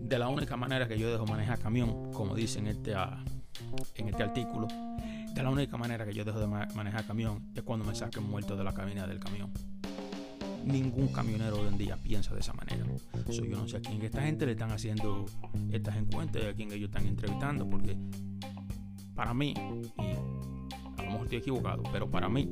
de 0.00 0.18
la 0.18 0.28
única 0.28 0.56
manera 0.56 0.88
que 0.88 0.98
yo 0.98 1.10
dejo 1.10 1.26
manejar 1.26 1.58
camión, 1.58 2.12
como 2.12 2.34
dice 2.34 2.58
en 2.58 2.68
este, 2.68 2.94
ah, 2.94 3.22
en 3.94 4.08
este 4.08 4.22
artículo, 4.22 4.68
de 5.34 5.42
la 5.42 5.50
única 5.50 5.76
manera 5.76 6.04
que 6.04 6.12
yo 6.12 6.24
dejo 6.24 6.40
de 6.40 6.46
manejar 6.46 7.04
camión 7.06 7.50
es 7.54 7.62
cuando 7.62 7.84
me 7.84 7.94
saquen 7.94 8.24
muerto 8.24 8.56
de 8.56 8.64
la 8.64 8.72
cabina 8.72 9.06
del 9.06 9.18
camión 9.18 9.50
ningún 10.64 11.08
camionero 11.08 11.60
hoy 11.60 11.68
en 11.68 11.78
día 11.78 11.96
piensa 11.96 12.34
de 12.34 12.40
esa 12.40 12.52
manera. 12.52 12.84
yo 13.28 13.56
no 13.56 13.68
sé 13.68 13.78
a 13.78 13.80
quién 13.80 14.02
esta 14.02 14.22
gente 14.22 14.46
le 14.46 14.52
están 14.52 14.70
haciendo 14.70 15.26
estas 15.70 15.96
encuestas 15.96 16.42
y 16.42 16.46
a 16.46 16.54
quién 16.54 16.72
ellos 16.72 16.88
están 16.88 17.06
entrevistando, 17.06 17.68
porque 17.68 17.96
para 19.14 19.34
mí, 19.34 19.54
y 19.98 20.31
estoy 21.36 21.38
equivocado, 21.38 21.82
pero 21.90 22.10
para 22.10 22.28
mí, 22.28 22.48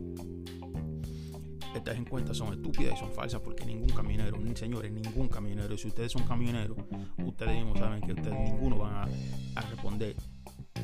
estas 1.75 1.96
encuestas 1.96 2.37
son 2.37 2.54
estúpidas 2.54 2.94
y 2.94 2.99
son 2.99 3.12
falsas 3.12 3.40
porque 3.40 3.64
ningún 3.66 3.90
camionero, 3.90 4.38
ni 4.38 4.56
señores, 4.56 4.90
ningún 4.90 5.28
camionero, 5.28 5.76
si 5.76 5.88
ustedes 5.88 6.12
son 6.12 6.25
camioneros, 6.25 6.78
ustedes 7.18 7.56
mismos 7.56 7.78
saben 7.78 8.00
que 8.00 8.12
ustedes 8.12 8.38
ninguno 8.38 8.78
van 8.78 9.08
a, 9.54 9.60
responder 9.70 10.16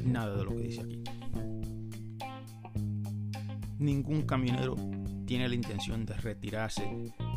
nada 0.04 0.36
de 0.36 0.44
lo 0.44 0.50
que 0.50 0.62
dice 0.62 0.82
aquí. 0.82 1.02
Ningún 3.78 4.22
camionero 4.22 4.76
tiene 5.26 5.48
la 5.48 5.54
intención 5.54 6.04
de 6.04 6.14
retirarse 6.14 6.84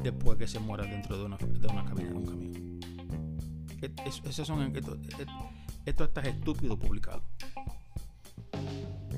después 0.03 0.37
que 0.37 0.47
se 0.47 0.59
muera 0.59 0.85
dentro 0.85 1.17
de 1.17 1.25
una, 1.25 1.37
de 1.37 1.67
una 1.67 1.85
cabina 1.85 2.09
de 2.09 2.15
un 2.15 2.25
camión. 2.25 2.79
esos 4.05 4.47
son 4.47 4.75
esto, 4.75 4.97
esto 5.85 6.03
está 6.03 6.21
estúpido 6.21 6.77
publicado. 6.77 7.23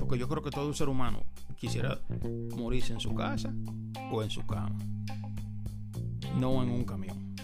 Porque 0.02 0.18
yo 0.18 0.28
creo 0.28 0.42
que 0.42 0.50
todo 0.50 0.74
ser 0.74 0.88
humano 0.88 1.22
quisiera 1.56 2.00
morirse 2.56 2.92
en 2.92 2.98
su 2.98 3.14
casa 3.14 3.54
o 4.10 4.20
en 4.20 4.30
su 4.30 4.44
cama, 4.44 4.76
no 6.36 6.60
en 6.60 6.70
un 6.70 6.84
camión. 6.84 7.36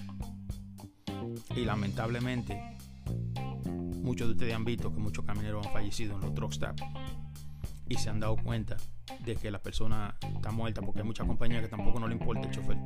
Y 1.55 1.65
lamentablemente, 1.65 2.77
muchos 4.03 4.27
de 4.27 4.33
ustedes 4.33 4.55
han 4.55 4.65
visto 4.65 4.93
que 4.93 4.99
muchos 4.99 5.25
camioneros 5.25 5.65
han 5.65 5.73
fallecido 5.73 6.17
en 6.17 6.23
los 6.23 6.35
truck 6.35 6.53
stops 6.53 6.83
y 7.89 7.95
se 7.95 8.11
han 8.11 8.19
dado 8.19 8.37
cuenta 8.37 8.77
de 9.25 9.37
que 9.37 9.53
la 9.53 9.61
persona 9.61 10.17
está 10.35 10.51
muerta, 10.51 10.83
porque 10.83 11.01
hay 11.01 11.07
muchas 11.07 11.29
compañías 11.29 11.63
que 11.63 11.69
tampoco 11.69 12.01
no 12.01 12.09
le 12.09 12.15
importa 12.15 12.49
el 12.49 12.51
chofer, 12.51 12.77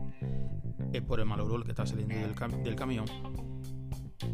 es 0.93 1.01
por 1.01 1.19
el 1.19 1.27
mal 1.27 1.41
olor 1.41 1.65
que 1.65 1.71
está 1.71 1.87
saliendo 1.87 2.15
del, 2.15 2.77
camión 2.77 3.07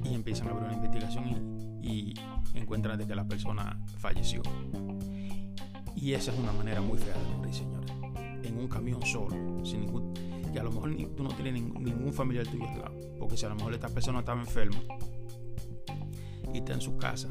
y 0.04 0.14
empiezan 0.14 0.48
a 0.48 0.50
abrir 0.50 0.64
una 0.64 0.74
investigación 0.74 1.78
y, 1.80 2.14
encuentran 2.54 2.98
de 2.98 3.06
que 3.06 3.14
la 3.14 3.24
persona 3.24 3.78
falleció. 3.98 4.42
Y 5.96 6.12
esa 6.12 6.32
es 6.32 6.38
una 6.38 6.52
manera 6.52 6.80
muy 6.80 6.98
fea 6.98 7.14
de 7.14 7.36
morir, 7.36 7.54
señores. 7.54 7.90
En 8.44 8.58
un 8.58 8.68
camión 8.68 9.04
solo, 9.04 9.64
sin 9.64 9.80
ningún, 9.80 10.14
que 10.52 10.58
a 10.58 10.62
lo 10.62 10.70
mejor 10.70 10.94
tú 11.16 11.22
no 11.22 11.30
tienes 11.30 11.54
ningún, 11.54 12.12
familiar 12.12 12.46
tuyo 12.46 12.68
al 12.68 12.78
lado. 12.78 12.94
Porque 13.18 13.36
si 13.36 13.46
a 13.46 13.48
lo 13.48 13.56
mejor 13.56 13.74
esta 13.74 13.88
persona 13.88 14.20
estaba 14.20 14.40
enferma 14.40 14.80
y 16.52 16.58
está 16.58 16.72
en 16.72 16.80
su 16.80 16.96
casa 16.96 17.28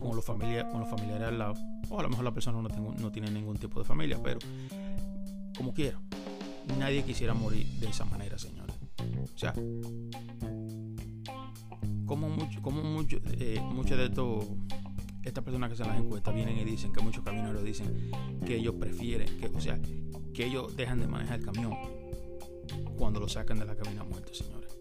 con 0.00 0.14
los, 0.14 0.24
familiares, 0.24 0.70
con 0.70 0.80
los 0.80 0.88
familiares 0.88 1.28
al 1.28 1.38
lado, 1.38 1.54
o 1.90 1.98
a 1.98 2.02
lo 2.02 2.08
mejor 2.08 2.24
la 2.24 2.32
persona 2.32 2.60
no 2.60 3.12
tiene 3.12 3.30
ningún 3.30 3.56
tipo 3.56 3.80
de 3.80 3.84
familia, 3.84 4.18
pero 4.22 4.38
como 5.56 5.72
quiera, 5.72 5.98
nadie 6.78 7.02
quisiera 7.02 7.34
morir 7.34 7.66
de 7.80 7.88
esa 7.88 8.04
manera, 8.04 8.38
señores. 8.38 8.76
O 9.34 9.38
sea, 9.38 9.54
como 12.06 12.28
mucho, 12.28 12.62
como 12.62 12.82
mucho, 12.82 13.18
eh, 13.38 13.60
muchos 13.62 13.96
de 13.96 14.06
estos, 14.06 14.44
estas 15.26 15.42
personas 15.42 15.68
que 15.68 15.74
hacen 15.74 15.88
las 15.88 15.98
encuestas 15.98 16.34
vienen 16.34 16.56
y 16.56 16.64
dicen 16.64 16.92
que 16.92 17.02
muchos 17.02 17.24
camioneros 17.24 17.64
dicen 17.64 18.10
que 18.46 18.56
ellos 18.56 18.74
prefieren, 18.78 19.28
que, 19.38 19.48
o 19.48 19.60
sea, 19.60 19.78
que 20.32 20.46
ellos 20.46 20.76
dejan 20.76 21.00
de 21.00 21.08
manejar 21.08 21.40
el 21.40 21.44
camión 21.44 21.74
cuando 22.96 23.20
lo 23.20 23.28
sacan 23.28 23.58
de 23.58 23.64
la 23.64 23.74
cabina 23.74 24.04
muerta, 24.04 24.32
señores. 24.32 24.76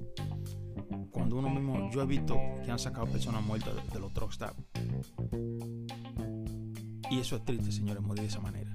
Cuando 1.09 1.37
uno 1.37 1.49
mismo, 1.49 1.89
yo 1.91 2.03
he 2.03 2.05
visto 2.05 2.37
que 2.63 2.71
han 2.71 2.77
sacado 2.77 3.07
personas 3.07 3.43
muertas 3.43 3.73
de, 3.91 3.99
los 3.99 4.13
truck 4.13 4.31
y 7.09 7.19
eso 7.19 7.35
es 7.35 7.45
triste, 7.45 7.71
señores, 7.71 8.03
morir 8.03 8.21
de 8.21 8.27
esa 8.27 8.39
manera. 8.39 8.71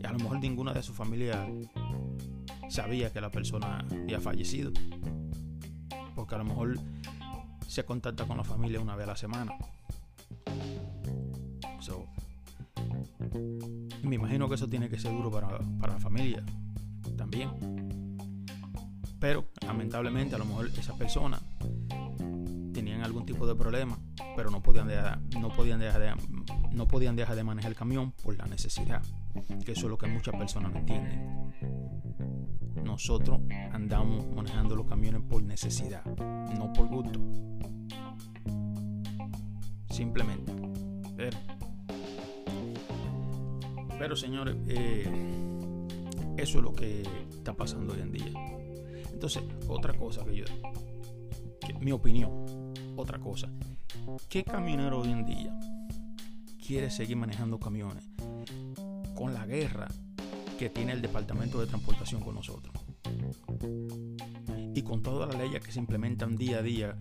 Y 0.00 0.04
a 0.04 0.12
lo 0.12 0.18
mejor 0.18 0.40
ninguna 0.40 0.72
de 0.72 0.82
su 0.82 0.94
familia 0.94 1.48
sabía 2.68 3.12
que 3.12 3.20
la 3.20 3.30
persona 3.30 3.84
había 3.90 4.20
fallecido. 4.20 4.72
Porque 6.14 6.34
a 6.34 6.38
lo 6.38 6.44
mejor 6.44 6.78
se 7.66 7.84
contacta 7.84 8.26
con 8.26 8.36
la 8.36 8.44
familia 8.44 8.80
una 8.80 8.96
vez 8.96 9.04
a 9.04 9.10
la 9.10 9.16
semana. 9.16 9.52
Me 14.08 14.16
imagino 14.16 14.48
que 14.48 14.56
eso 14.56 14.68
tiene 14.68 14.88
que 14.88 14.98
ser 14.98 15.12
duro 15.12 15.30
para, 15.30 15.58
para 15.80 15.94
la 15.94 16.00
familia 16.00 16.42
también. 17.16 17.50
Pero 19.20 19.46
lamentablemente 19.66 20.34
a 20.34 20.38
lo 20.38 20.44
mejor 20.44 20.70
esa 20.76 20.94
persona 20.94 21.40
tenían 22.72 23.02
algún 23.02 23.26
tipo 23.26 23.46
de 23.46 23.54
problema, 23.54 23.98
pero 24.36 24.50
no 24.50 24.62
podían 24.62 24.86
dejar, 24.86 25.18
no 25.40 25.48
podían 25.48 25.80
dejar 25.80 26.00
de, 26.00 26.14
no 26.70 26.86
podían 26.86 27.16
dejar 27.16 27.34
de 27.34 27.42
manejar 27.42 27.72
el 27.72 27.76
camión 27.76 28.12
por 28.12 28.36
la 28.36 28.46
necesidad, 28.46 29.02
que 29.64 29.72
eso 29.72 29.86
es 29.86 29.90
lo 29.90 29.98
que 29.98 30.06
muchas 30.06 30.36
personas 30.36 30.72
no 30.72 30.78
entienden. 30.78 31.52
Nosotros 32.84 33.40
andamos 33.72 34.26
manejando 34.34 34.76
los 34.76 34.86
camiones 34.86 35.22
por 35.22 35.42
necesidad, 35.42 36.04
no 36.06 36.72
por 36.72 36.86
gusto. 36.86 37.20
Simplemente. 39.90 40.52
Pero, 41.16 41.36
señores, 44.18 44.56
eh, 44.68 45.06
eso 46.36 46.58
es 46.58 46.64
lo 46.64 46.72
que 46.72 47.02
está 47.30 47.54
pasando 47.54 47.94
hoy 47.94 48.00
en 48.00 48.12
día. 48.12 48.32
Entonces, 49.12 49.42
otra 49.68 49.92
cosa 49.92 50.24
que 50.24 50.36
yo, 50.36 50.44
mi 51.80 51.92
opinión, 51.92 52.74
otra 52.96 53.18
cosa. 53.18 53.48
¿Qué 54.28 54.44
camionero 54.44 55.00
hoy 55.00 55.12
en 55.12 55.24
día 55.24 55.58
quiere 56.64 56.90
seguir 56.90 57.16
manejando 57.16 57.58
camiones 57.58 58.04
con 59.14 59.34
la 59.34 59.46
guerra 59.46 59.88
que 60.58 60.70
tiene 60.70 60.92
el 60.92 61.02
Departamento 61.02 61.60
de 61.60 61.66
Transportación 61.66 62.22
con 62.22 62.34
nosotros? 62.34 62.74
Y 64.74 64.82
con 64.82 65.02
todas 65.02 65.28
las 65.28 65.38
leyes 65.38 65.62
que 65.62 65.72
se 65.72 65.78
implementan 65.80 66.36
día 66.36 66.58
a 66.58 66.62
día 66.62 66.96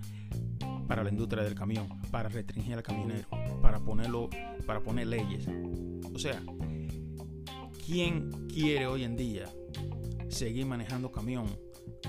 para 0.88 1.04
la 1.04 1.10
industria 1.10 1.44
del 1.44 1.56
camión, 1.56 1.88
para 2.12 2.30
restringir 2.30 2.74
al 2.74 2.84
camionero, 2.84 3.28
para 3.62 3.80
ponerlo, 3.80 4.30
para 4.66 4.80
poner 4.80 5.08
leyes. 5.08 5.48
O 6.14 6.20
sea, 6.20 6.42
¿quién 7.88 8.30
quiere 8.50 8.86
hoy 8.86 9.06
en 9.06 9.16
día 9.16 9.46
seguir 10.28 10.66
manejando 10.66 11.10
camión 11.10 11.48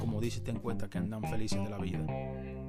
como 0.00 0.20
dice 0.20 0.38
esta 0.38 0.50
encuesta 0.50 0.90
que 0.90 0.98
andan 0.98 1.22
felices 1.22 1.62
de 1.62 1.70
la 1.70 1.78
vida? 1.78 2.04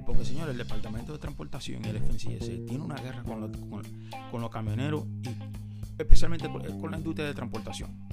Porque, 0.05 0.23
señores, 0.23 0.51
el 0.51 0.59
Departamento 0.59 1.13
de 1.13 1.17
Transportación 1.17 1.83
y 1.83 1.89
el 1.89 1.97
FNCS 1.97 2.65
tiene 2.67 2.83
una 2.83 2.95
guerra 2.95 3.23
con, 3.23 3.41
los 4.41 4.49
camioneros 4.51 5.05
y 5.23 5.29
especialmente 5.97 6.49
con 6.79 6.91
la 6.91 6.97
industria 6.97 7.27
de 7.27 7.33
transportación. 7.33 8.09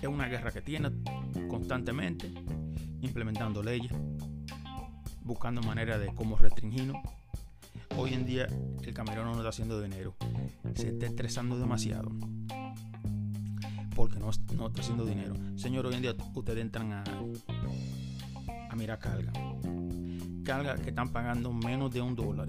Es 0.00 0.08
una 0.08 0.28
guerra 0.28 0.52
que 0.52 0.62
tiene 0.62 0.90
constantemente 1.48 2.32
implementando 3.00 3.64
leyes, 3.64 3.92
buscando 5.24 5.60
manera 5.62 5.98
de 5.98 6.14
cómo 6.14 6.36
restringirnos. 6.36 6.98
Hoy 7.96 8.14
en 8.14 8.24
día 8.24 8.46
el 8.84 8.94
camionero 8.94 9.24
no 9.24 9.38
está 9.38 9.48
haciendo 9.48 9.80
dinero. 9.82 10.14
Se 10.74 10.90
está 10.90 11.06
estresando 11.06 11.58
demasiado. 11.58 12.12
Porque 13.98 14.20
no, 14.20 14.30
no 14.56 14.68
está 14.68 14.80
haciendo 14.80 15.04
dinero. 15.04 15.34
Señor, 15.56 15.84
hoy 15.84 15.94
en 15.96 16.02
día 16.02 16.14
ustedes 16.32 16.60
entran 16.60 16.92
a, 16.92 17.02
a 18.70 18.76
mirar 18.76 19.00
carga. 19.00 19.32
Carga 20.44 20.76
que 20.76 20.90
están 20.90 21.08
pagando 21.08 21.52
menos 21.52 21.90
de 21.90 22.00
un 22.00 22.14
dólar. 22.14 22.46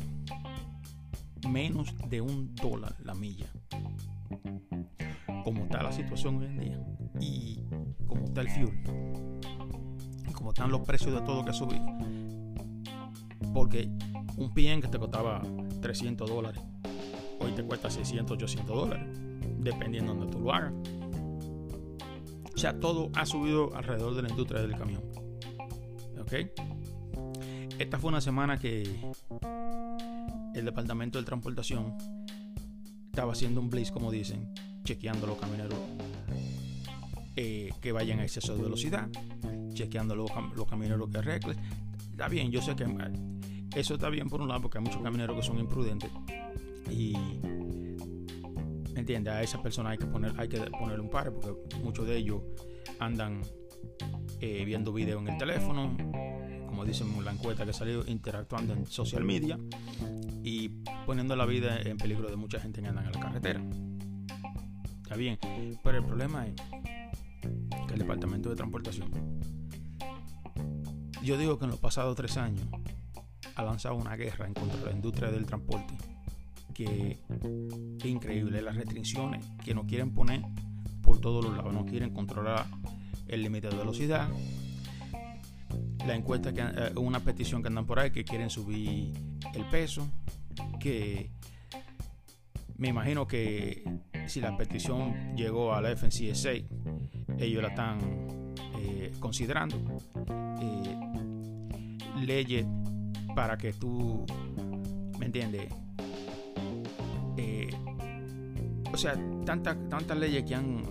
Menos 1.49 1.95
de 2.07 2.21
un 2.21 2.53
dólar 2.53 2.95
la 3.03 3.15
milla. 3.15 3.47
Como 5.43 5.63
está 5.63 5.81
la 5.81 5.91
situación 5.91 6.37
hoy 6.37 6.45
en 6.45 6.59
día. 6.59 6.85
Y 7.19 7.63
como 8.05 8.25
está 8.25 8.41
el 8.41 8.49
fuel. 8.49 8.83
Y 10.29 10.31
como 10.31 10.51
están 10.51 10.69
los 10.69 10.81
precios 10.81 11.15
de 11.15 11.21
todo 11.21 11.43
que 11.43 11.49
ha 11.49 11.53
subido. 11.53 11.83
Porque 13.55 13.89
un 14.37 14.53
PN 14.53 14.83
que 14.83 14.87
te 14.87 14.99
costaba 14.99 15.41
300 15.81 16.29
dólares, 16.29 16.61
hoy 17.39 17.53
te 17.53 17.63
cuesta 17.63 17.89
600, 17.89 18.33
800 18.33 18.67
dólares. 18.67 19.07
Dependiendo 19.57 20.13
de 20.13 20.19
donde 20.19 20.31
tú 20.31 20.43
lo 20.43 20.53
hagas. 20.53 20.73
O 22.59 22.61
sea, 22.61 22.77
todo 22.77 23.09
ha 23.15 23.25
subido 23.25 23.73
alrededor 23.73 24.15
de 24.15 24.21
la 24.21 24.27
industria 24.27 24.59
del 24.59 24.75
camión. 24.77 25.01
Esta 27.79 27.97
fue 27.97 28.09
una 28.09 28.19
semana 28.19 28.59
que 28.59 28.83
el 30.53 30.65
Departamento 30.65 31.19
de 31.19 31.23
Transportación 31.23 31.95
estaba 33.05 33.31
haciendo 33.31 33.61
un 33.61 33.69
blitz, 33.69 33.91
como 33.91 34.11
dicen, 34.11 34.53
chequeando 34.83 35.25
los 35.25 35.37
camioneros 35.37 35.79
eh, 37.37 37.71
que 37.79 37.93
vayan 37.93 38.19
a 38.19 38.23
exceso 38.23 38.53
de 38.57 38.61
velocidad, 38.61 39.07
chequeando 39.73 40.17
los, 40.17 40.29
los 40.53 40.67
camioneros 40.67 41.09
que 41.09 41.17
arreglen. 41.17 41.57
Está 42.11 42.27
bien, 42.27 42.51
yo 42.51 42.61
sé 42.61 42.75
que 42.75 42.85
eso 43.73 43.93
está 43.93 44.09
bien 44.09 44.27
por 44.27 44.41
un 44.41 44.49
lado 44.49 44.63
porque 44.63 44.79
hay 44.79 44.83
muchos 44.83 45.01
camioneros 45.01 45.37
que 45.37 45.43
son 45.43 45.59
imprudentes 45.59 46.11
y 46.91 47.13
¿me 47.13 47.58
entiendes? 48.99 49.33
A 49.33 49.41
esas 49.41 49.61
personas 49.61 49.93
hay 49.93 49.97
que 49.97 50.05
poner 50.05 50.33
hay 50.37 50.47
que 50.47 50.59
poner 50.71 50.99
un 50.99 51.09
par 51.09 51.31
porque 51.33 51.77
muchos 51.83 52.07
de 52.07 52.17
ellos 52.17 52.41
andan 52.99 53.41
eh, 54.41 54.63
viendo 54.65 54.93
video 54.93 55.19
en 55.19 55.27
el 55.27 55.37
teléfono, 55.37 55.95
como 56.67 56.85
dicen 56.85 57.13
en 57.15 57.25
la 57.25 57.31
encuesta 57.31 57.65
que 57.65 57.73
salió, 57.73 58.05
interactuando 58.07 58.73
en 58.73 58.85
social 58.85 59.23
media 59.23 59.59
y 60.43 60.69
poniendo 61.05 61.35
la 61.35 61.45
vida 61.45 61.81
en 61.81 61.97
peligro 61.97 62.29
de 62.29 62.35
mucha 62.35 62.59
gente 62.59 62.81
que 62.81 62.87
anda 62.87 63.03
en 63.03 63.11
la 63.11 63.19
carretera. 63.19 63.61
Está 65.01 65.15
bien, 65.15 65.37
pero 65.83 65.97
el 65.97 66.05
problema 66.05 66.47
es 66.47 66.55
que 67.87 67.93
el 67.93 67.99
Departamento 67.99 68.49
de 68.49 68.55
Transportación, 68.55 69.11
yo 71.23 71.37
digo 71.37 71.57
que 71.57 71.65
en 71.65 71.71
los 71.71 71.79
pasados 71.79 72.15
tres 72.15 72.37
años 72.37 72.65
ha 73.55 73.63
lanzado 73.63 73.95
una 73.95 74.15
guerra 74.15 74.47
en 74.47 74.53
contra 74.53 74.77
de 74.79 74.85
la 74.85 74.91
industria 74.91 75.31
del 75.31 75.45
transporte 75.45 75.95
que 76.79 77.17
increíble 78.07 78.61
las 78.61 78.75
restricciones 78.75 79.45
que 79.65 79.73
nos 79.73 79.85
quieren 79.85 80.13
poner 80.13 80.41
por 81.01 81.19
todos 81.19 81.43
los 81.43 81.57
lados, 81.57 81.73
no 81.73 81.85
quieren 81.85 82.13
controlar 82.13 82.65
el 83.27 83.41
límite 83.41 83.67
de 83.67 83.75
velocidad. 83.75 84.29
La 86.07 86.15
encuesta 86.15 86.53
que 86.53 86.61
eh, 86.61 86.93
una 86.95 87.19
petición 87.19 87.61
que 87.61 87.67
andan 87.67 87.85
por 87.85 87.99
ahí 87.99 88.11
que 88.11 88.23
quieren 88.23 88.49
subir 88.49 89.11
el 89.53 89.65
peso, 89.65 90.07
que 90.79 91.31
me 92.77 92.87
imagino 92.87 93.27
que 93.27 93.83
si 94.27 94.39
la 94.39 94.55
petición 94.55 95.35
llegó 95.35 95.73
a 95.73 95.81
la 95.81 95.93
FNCSA, 95.97 96.51
ellos 97.39 97.61
la 97.61 97.69
están 97.69 97.99
eh, 98.79 99.11
considerando. 99.19 99.75
Eh, 100.61 100.97
leyes 102.25 102.65
para 103.35 103.57
que 103.57 103.73
tú, 103.73 104.25
¿me 105.19 105.25
entiendes? 105.25 105.73
Sea, 108.99 109.15
tantas 109.45 109.77
tantas 109.89 110.17
leyes 110.17 110.43
que 110.43 110.55
han 110.55 110.83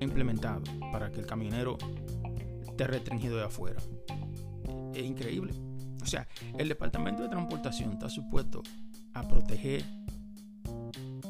implementado 0.00 0.62
para 0.90 1.10
que 1.10 1.20
el 1.20 1.26
camionero 1.26 1.76
esté 2.66 2.86
restringido 2.86 3.36
de 3.36 3.44
afuera. 3.44 3.80
Es 4.94 5.04
increíble. 5.04 5.52
O 6.02 6.06
sea, 6.06 6.26
el 6.56 6.68
Departamento 6.68 7.22
de 7.22 7.28
Transportación 7.28 7.92
está 7.92 8.08
supuesto 8.08 8.62
a 9.12 9.26
proteger 9.26 9.84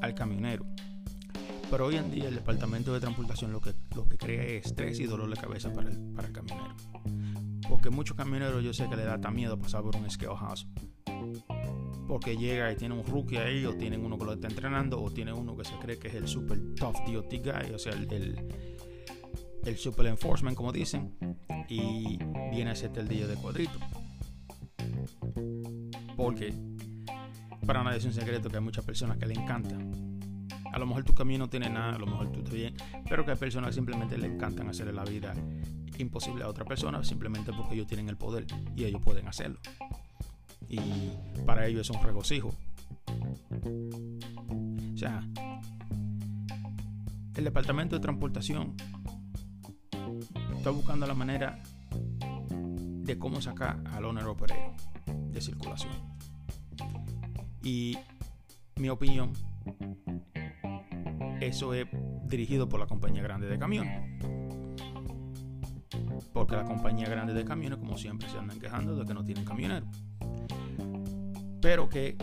al 0.01 0.15
camionero. 0.15 0.67
Pero 1.71 1.87
hoy 1.87 1.97
en 1.97 2.11
día 2.13 2.29
el 2.29 2.37
Departamento 2.37 2.93
de 2.93 3.01
Transportación 3.01 3.53
lo 3.53 3.61
que, 3.61 3.75
lo 3.95 4.09
que 4.09 4.17
crea 4.17 4.45
es 4.45 4.67
estrés 4.67 5.01
y 5.01 5.07
dolor 5.07 5.29
de 5.29 5.37
cabeza 5.37 5.73
para 5.73 5.91
el, 5.91 5.99
para 6.15 6.29
el 6.29 6.33
camionero. 6.33 6.77
Porque 7.69 7.91
muchos 7.91 8.17
camioneros 8.17 8.63
yo 8.63 8.73
sé 8.73 8.89
que 8.89 8.95
le 8.95 9.05
da 9.05 9.21
tan 9.21 9.35
miedo 9.35 9.59
pasar 9.59 9.83
por 9.83 9.97
un 9.97 10.09
scale 10.09 10.37
house 10.37 10.69
porque 12.07 12.37
llega 12.37 12.71
y 12.73 12.77
tiene 12.77 12.95
un 12.95 13.05
rookie 13.05 13.37
ahí, 13.37 13.65
o 13.65 13.75
tienen 13.75 14.05
uno 14.05 14.19
que 14.19 14.25
lo 14.25 14.33
está 14.33 14.49
entrenando, 14.49 15.03
o 15.03 15.11
tiene 15.11 15.33
uno 15.33 15.57
que 15.57 15.65
se 15.65 15.75
cree 15.77 15.99
que 15.99 16.09
es 16.09 16.15
el 16.15 16.29
super 16.29 16.59
tough 16.75 16.97
DOT 17.07 17.31
guy, 17.31 17.73
o 17.75 17.79
sea, 17.79 17.93
el, 17.93 18.47
el, 19.65 19.77
super 19.77 20.07
enforcement, 20.07 20.57
como 20.57 20.73
dicen, 20.73 21.17
y 21.69 22.19
viene 22.51 22.71
a 22.71 22.73
hacerte 22.73 23.01
el 23.01 23.09
día 23.09 23.27
de 23.27 23.35
cuadrito. 23.35 23.79
Porque 26.17 26.55
para 27.67 27.83
nadie 27.83 27.99
es 27.99 28.05
un 28.05 28.13
secreto 28.13 28.49
que 28.49 28.57
hay 28.57 28.63
muchas 28.63 28.85
personas 28.85 29.19
que 29.19 29.27
le 29.27 29.35
encantan. 29.35 30.19
A 30.73 30.79
lo 30.79 30.87
mejor 30.87 31.05
tu 31.05 31.15
camino 31.15 31.45
no 31.45 31.51
tiene 31.51 31.69
nada, 31.69 31.97
a 31.97 31.99
lo 31.99 32.07
mejor 32.07 32.31
tú 32.31 32.41
estás 32.41 32.55
bien, 32.55 32.75
pero 33.09 33.25
que 33.25 33.33
hay 33.33 33.37
personas 33.37 33.71
que 33.71 33.75
simplemente 33.75 34.17
le 34.19 34.27
encantan 34.27 34.69
hacerle 34.69 34.93
la 34.93 35.05
vida 35.05 35.35
imposible 35.99 36.45
a 36.45 36.49
otra 36.49 36.65
persona 36.65 37.03
simplemente 37.03 37.53
porque 37.53 37.75
ellos 37.75 37.87
tienen 37.87 38.11
el 38.11 38.19
poder 38.19 38.47
y 38.77 38.85
ellos 38.85 39.01
pueden 39.03 39.27
hacerlo 39.29 39.59
y 40.69 40.81
para 41.45 41.67
ellos 41.67 41.89
es 41.89 41.97
un 41.97 42.03
regocijo. 42.03 42.53
O 44.95 44.97
sea, 44.97 45.23
el 47.35 47.45
departamento 47.45 47.97
de 47.97 48.01
transportación 48.01 48.75
está 50.57 50.71
buscando 50.71 51.07
la 51.07 51.15
manera 51.15 51.63
de 52.51 53.19
cómo 53.19 53.41
sacar 53.41 53.81
al 53.93 54.05
owner 54.05 54.25
operero 54.25 54.75
de 55.07 55.41
circulación. 55.41 55.93
Y 57.63 57.97
mi 58.77 58.89
opinión, 58.89 59.33
eso 61.41 61.75
es 61.75 61.87
dirigido 62.25 62.69
por 62.69 62.81
la 62.81 62.87
compañía 62.87 63.23
grande 63.23 63.47
de 63.47 63.59
camiones. 63.59 64.03
Porque 66.33 66.57
la 66.57 66.65
compañía 66.65 67.09
grande 67.09 67.33
de 67.35 67.45
camiones, 67.45 67.79
como 67.79 67.97
siempre, 67.97 68.29
se 68.29 68.39
andan 68.39 68.59
quejando 68.59 68.97
de 68.97 69.05
que 69.05 69.15
no 69.15 69.25
tienen 69.25 69.45
camioneros 69.45 69.89
pero 71.61 71.89
que 71.89 72.17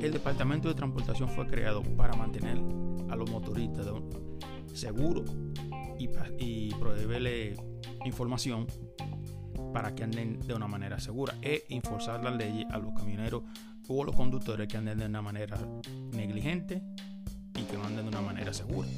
el 0.00 0.12
Departamento 0.12 0.68
de 0.68 0.74
Transportación 0.74 1.28
fue 1.28 1.46
creado 1.46 1.82
para 1.96 2.14
mantener 2.14 2.58
a 3.08 3.16
los 3.16 3.30
motoristas 3.30 3.86
seguros 4.72 5.30
y, 5.98 6.08
y 6.38 6.74
proveerle 6.74 7.56
información 8.04 8.66
para 9.72 9.94
que 9.94 10.04
anden 10.04 10.40
de 10.40 10.54
una 10.54 10.66
manera 10.66 10.98
segura 11.00 11.34
e 11.42 11.64
enforzar 11.68 12.22
las 12.22 12.36
leyes 12.36 12.66
a 12.70 12.78
los 12.78 12.92
camioneros 12.94 13.42
o 13.88 14.02
a 14.02 14.06
los 14.06 14.14
conductores 14.14 14.68
que 14.68 14.76
anden 14.76 14.98
de 14.98 15.06
una 15.06 15.22
manera 15.22 15.58
negligente 16.12 16.82
y 17.54 17.62
que 17.62 17.76
no 17.76 17.84
anden 17.84 18.04
de 18.04 18.08
una 18.08 18.20
manera 18.20 18.52
segura. 18.52 18.88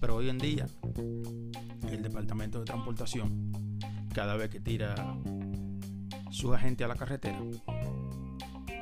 Pero 0.00 0.16
hoy 0.16 0.30
en 0.30 0.38
día, 0.38 0.66
el 1.90 2.02
Departamento 2.02 2.58
de 2.60 2.64
Transportación, 2.64 3.52
cada 4.14 4.36
vez 4.36 4.50
que 4.50 4.60
tira 4.60 4.94
su 6.30 6.54
agente 6.54 6.84
a 6.84 6.88
la 6.88 6.94
carretera, 6.94 7.38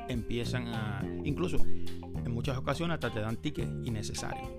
empiezan 0.09 0.67
a, 0.67 1.01
incluso 1.23 1.57
en 1.57 2.31
muchas 2.33 2.57
ocasiones 2.57 2.95
hasta 2.95 3.11
te 3.11 3.21
dan 3.21 3.37
tickets 3.37 3.71
innecesarios. 3.85 4.49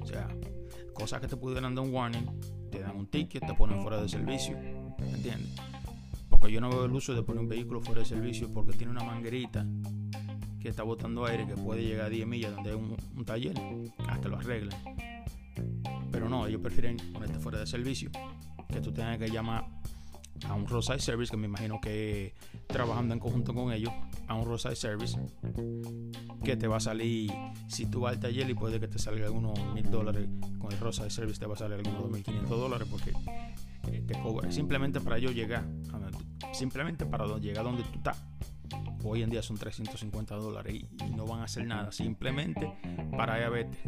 O 0.00 0.06
sea, 0.06 0.28
cosas 0.92 1.20
que 1.20 1.28
te 1.28 1.36
pudieran 1.36 1.74
dar 1.74 1.84
un 1.84 1.94
warning, 1.94 2.26
te 2.70 2.80
dan 2.80 2.96
un 2.96 3.06
ticket, 3.06 3.46
te 3.46 3.54
ponen 3.54 3.80
fuera 3.82 4.00
de 4.00 4.08
servicio. 4.08 4.56
¿Entiendes? 4.98 5.54
Porque 6.28 6.50
yo 6.50 6.60
no 6.60 6.70
veo 6.70 6.84
el 6.84 6.92
uso 6.92 7.14
de 7.14 7.22
poner 7.22 7.42
un 7.42 7.48
vehículo 7.48 7.80
fuera 7.80 8.00
de 8.00 8.06
servicio 8.06 8.50
porque 8.52 8.72
tiene 8.72 8.90
una 8.90 9.04
manguerita 9.04 9.66
que 10.60 10.68
está 10.68 10.82
botando 10.82 11.26
aire 11.26 11.46
que 11.46 11.54
puede 11.54 11.84
llegar 11.84 12.06
a 12.06 12.08
10 12.08 12.26
millas 12.26 12.54
donde 12.54 12.70
hay 12.70 12.76
un, 12.76 13.24
taller 13.24 13.54
hasta 14.08 14.28
lo 14.28 14.38
arreglen. 14.38 14.76
Pero 16.10 16.28
no, 16.28 16.46
ellos 16.46 16.60
prefieren 16.60 16.96
ponerte 17.12 17.38
fuera 17.38 17.58
de 17.58 17.66
servicio 17.66 18.10
que 18.68 18.80
tú 18.80 18.92
tengas 18.92 19.18
que 19.18 19.28
llamar 19.28 19.66
a 20.48 20.54
un 20.54 20.66
roadside 20.66 21.00
service 21.00 21.30
que 21.30 21.36
me 21.36 21.46
imagino 21.46 21.80
que 21.80 22.34
trabajando 22.66 23.14
en 23.14 23.20
conjunto 23.20 23.54
con 23.54 23.72
ellos 23.72 23.92
a 24.26 24.34
un 24.34 24.44
roadside 24.44 24.76
service 24.76 25.18
que 26.44 26.56
te 26.56 26.66
va 26.66 26.76
a 26.76 26.80
salir 26.80 27.30
si 27.68 27.86
tú 27.86 28.00
vas 28.00 28.14
al 28.14 28.20
taller 28.20 28.48
y 28.48 28.54
puede 28.54 28.80
que 28.80 28.88
te 28.88 28.98
salga 28.98 29.30
unos 29.30 29.58
mil 29.74 29.90
dólares 29.90 30.28
con 30.58 30.72
el 30.72 30.78
roadside 30.78 31.10
service 31.10 31.38
te 31.38 31.46
va 31.46 31.54
a 31.54 31.58
salir 31.58 31.78
algunos 31.78 32.02
2500 32.02 32.50
dólares 32.50 32.88
porque 32.90 33.12
te 34.06 34.20
cobra. 34.20 34.50
Simplemente 34.50 35.00
para 35.00 35.18
yo 35.18 35.30
llegar 35.30 35.64
simplemente 36.52 37.04
para 37.04 37.26
llegar 37.38 37.64
donde 37.64 37.82
tú 37.82 37.98
estás. 37.98 38.22
Hoy 39.02 39.22
en 39.22 39.30
día 39.30 39.42
son 39.42 39.58
350 39.58 40.34
dólares 40.36 40.74
y, 40.74 40.86
no 41.14 41.26
van 41.26 41.40
a 41.40 41.44
hacer 41.44 41.66
nada 41.66 41.92
simplemente 41.92 42.72
para 43.16 43.38
ir 43.38 43.44
a 43.44 43.50
verte. 43.50 43.78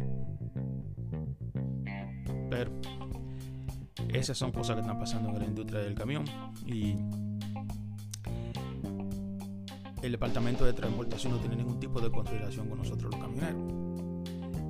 Pero 2.49 2.71
esas 4.09 4.37
son 4.37 4.51
cosas 4.51 4.75
que 4.75 4.81
están 4.81 4.99
pasando 4.99 5.29
en 5.29 5.39
la 5.39 5.45
industria 5.45 5.81
del 5.81 5.95
camión 5.95 6.25
y 6.65 6.95
el 10.01 10.11
departamento 10.11 10.65
de 10.65 10.73
transportación 10.73 11.33
no 11.33 11.39
tiene 11.39 11.55
ningún 11.55 11.79
tipo 11.79 11.99
de 11.99 12.11
consideración 12.11 12.69
con 12.69 12.77
nosotros 12.77 13.11
los 13.11 13.19
camioneros. 13.19 13.61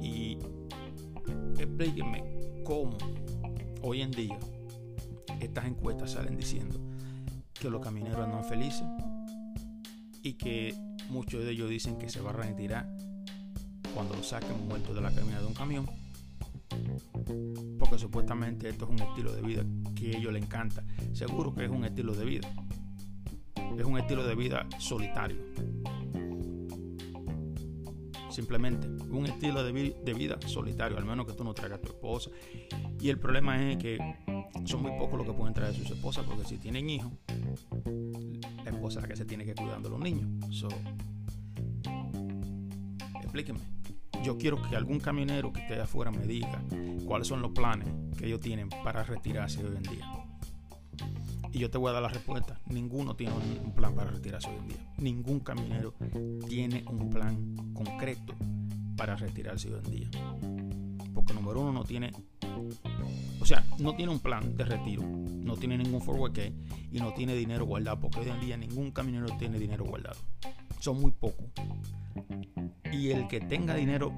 Y 0.02 0.38
explíquenme 1.60 2.24
cómo 2.64 2.98
hoy 3.82 4.02
en 4.02 4.12
día 4.12 4.38
estas 5.40 5.66
encuestas 5.66 6.12
salen 6.12 6.38
diciendo 6.38 6.80
que 7.54 7.70
los 7.70 7.82
camioneros 7.82 8.20
andan 8.20 8.44
felices 8.46 8.88
y 10.24 10.34
que 10.34 10.76
muchos 11.10 11.44
de 11.44 11.52
ellos 11.52 11.70
dicen 11.70 11.98
que 11.98 12.10
se 12.10 12.22
va 12.22 12.32
a 12.32 12.34
retirar 12.34 12.88
cuando 13.94 14.16
lo 14.16 14.24
saquen 14.24 14.68
muerto 14.68 14.94
de 14.94 15.02
la 15.02 15.12
cabina 15.12 15.40
de 15.40 15.46
un 15.46 15.54
camión. 15.54 15.86
Supuestamente 17.98 18.70
esto 18.70 18.86
es 18.86 18.92
un 18.92 19.00
estilo 19.00 19.34
de 19.34 19.42
vida 19.42 19.64
que 19.96 20.16
a 20.16 20.18
ellos 20.18 20.32
les 20.32 20.44
encanta. 20.44 20.84
Seguro 21.14 21.54
que 21.54 21.66
es 21.66 21.70
un 21.70 21.84
estilo 21.84 22.14
de 22.14 22.26
vida. 22.26 22.48
Es 23.78 23.86
un 23.86 23.98
estilo 23.98 24.26
de 24.26 24.36
vida 24.36 24.68
solitario. 24.78 25.38
Simplemente 28.30 28.88
un 29.10 29.26
estilo 29.26 29.64
de, 29.64 30.14
vida 30.14 30.38
solitario, 30.46 30.98
al 30.98 31.06
menos 31.06 31.26
que 31.26 31.34
tú 31.34 31.44
no 31.44 31.54
traigas 31.54 31.80
a 31.80 31.82
tu 31.82 31.88
esposa. 31.88 32.30
Y 33.00 33.10
el 33.10 33.20
problema 33.20 33.72
es 33.72 33.78
que 33.78 33.98
son 34.66 34.84
muy 34.84 34.92
pocos 35.00 35.18
los 35.18 35.26
que 35.26 35.34
pueden 35.34 35.54
traer 35.56 35.72
a 35.72 35.74
sus 35.74 35.90
esposas 35.90 36.24
porque 36.26 36.46
si 36.46 36.58
tienen 36.58 36.90
hijos, 36.90 37.12
la 38.64 38.72
esposa 38.72 39.00
es 39.00 39.04
la 39.04 39.08
que 39.08 39.16
se 39.16 39.26
tiene 39.26 39.44
que 39.44 39.56
cuidar 39.56 39.82
de 39.82 39.90
los 39.90 40.00
niños. 40.00 40.28
So, 40.52 40.68
explíquenme. 43.24 43.77
Yo 44.24 44.38
quiero 44.38 44.62
que 44.62 44.76
algún 44.76 45.00
camionero 45.00 45.52
que 45.54 45.62
esté 45.62 45.80
afuera 45.80 46.12
me 46.12 46.26
diga 46.26 46.62
cuáles 47.06 47.28
son 47.28 47.42
los 47.42 47.52
planes 47.52 47.88
que 48.18 48.26
ellos 48.26 48.42
tienen 48.42 48.70
para 48.70 49.04
retirarse 49.04 49.64
hoy 49.64 49.76
en 49.76 49.84
día. 49.84 50.12
Y 51.52 51.60
yo 51.60 51.70
te 51.70 51.78
voy 51.78 51.90
a 51.90 51.94
dar 51.94 52.04
la 52.04 52.10
respuesta. 52.10 52.60
Ninguno 52.68 53.16
tiene 53.16 53.34
un 53.34 53.72
plan 53.74 53.96
para 53.96 54.12
retirarse 54.12 54.50
hoy 54.50 54.58
en 54.58 54.68
día. 54.68 54.94
Ningún 54.98 55.40
camionero 55.40 55.94
tiene 56.48 56.84
un 56.88 57.10
plan 57.10 57.56
concreto 57.74 58.36
para 58.96 59.16
retirarse 59.16 59.74
hoy 59.74 59.80
en 59.86 59.92
día. 59.92 60.10
Porque 61.14 61.34
número 61.34 61.62
uno 61.62 61.72
no 61.72 61.84
tiene, 61.84 62.12
o 63.40 63.46
sea, 63.46 63.66
no 63.80 63.96
tiene 63.96 64.12
un 64.12 64.20
plan 64.20 64.56
de 64.56 64.66
retiro, 64.66 65.04
no 65.04 65.56
tiene 65.56 65.78
ningún 65.78 66.02
forward 66.02 66.34
que 66.34 66.54
y 66.92 67.00
no 67.00 67.14
tiene 67.14 67.34
dinero 67.34 67.66
guardado. 67.66 68.00
Porque 68.00 68.20
hoy 68.20 68.30
en 68.30 68.40
día 68.40 68.58
ningún 68.58 68.92
camionero 68.92 69.28
tiene 69.38 69.58
dinero 69.58 69.86
guardado. 69.86 70.20
Son 70.80 71.00
muy 71.00 71.12
pocos. 71.12 71.46
Y 72.92 73.12
el 73.12 73.28
que 73.28 73.40
tenga 73.40 73.76
dinero 73.76 74.14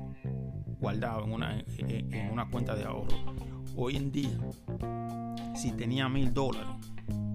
guardado 0.79 1.25
en 1.25 1.31
una, 1.31 1.63
en 1.77 2.31
una 2.31 2.49
cuenta 2.49 2.75
de 2.75 2.85
ahorro, 2.85 3.15
hoy 3.75 3.95
en 3.95 4.11
día, 4.11 4.37
si 5.55 5.71
tenía 5.71 6.07
mil 6.09 6.33
dólares, 6.33 6.67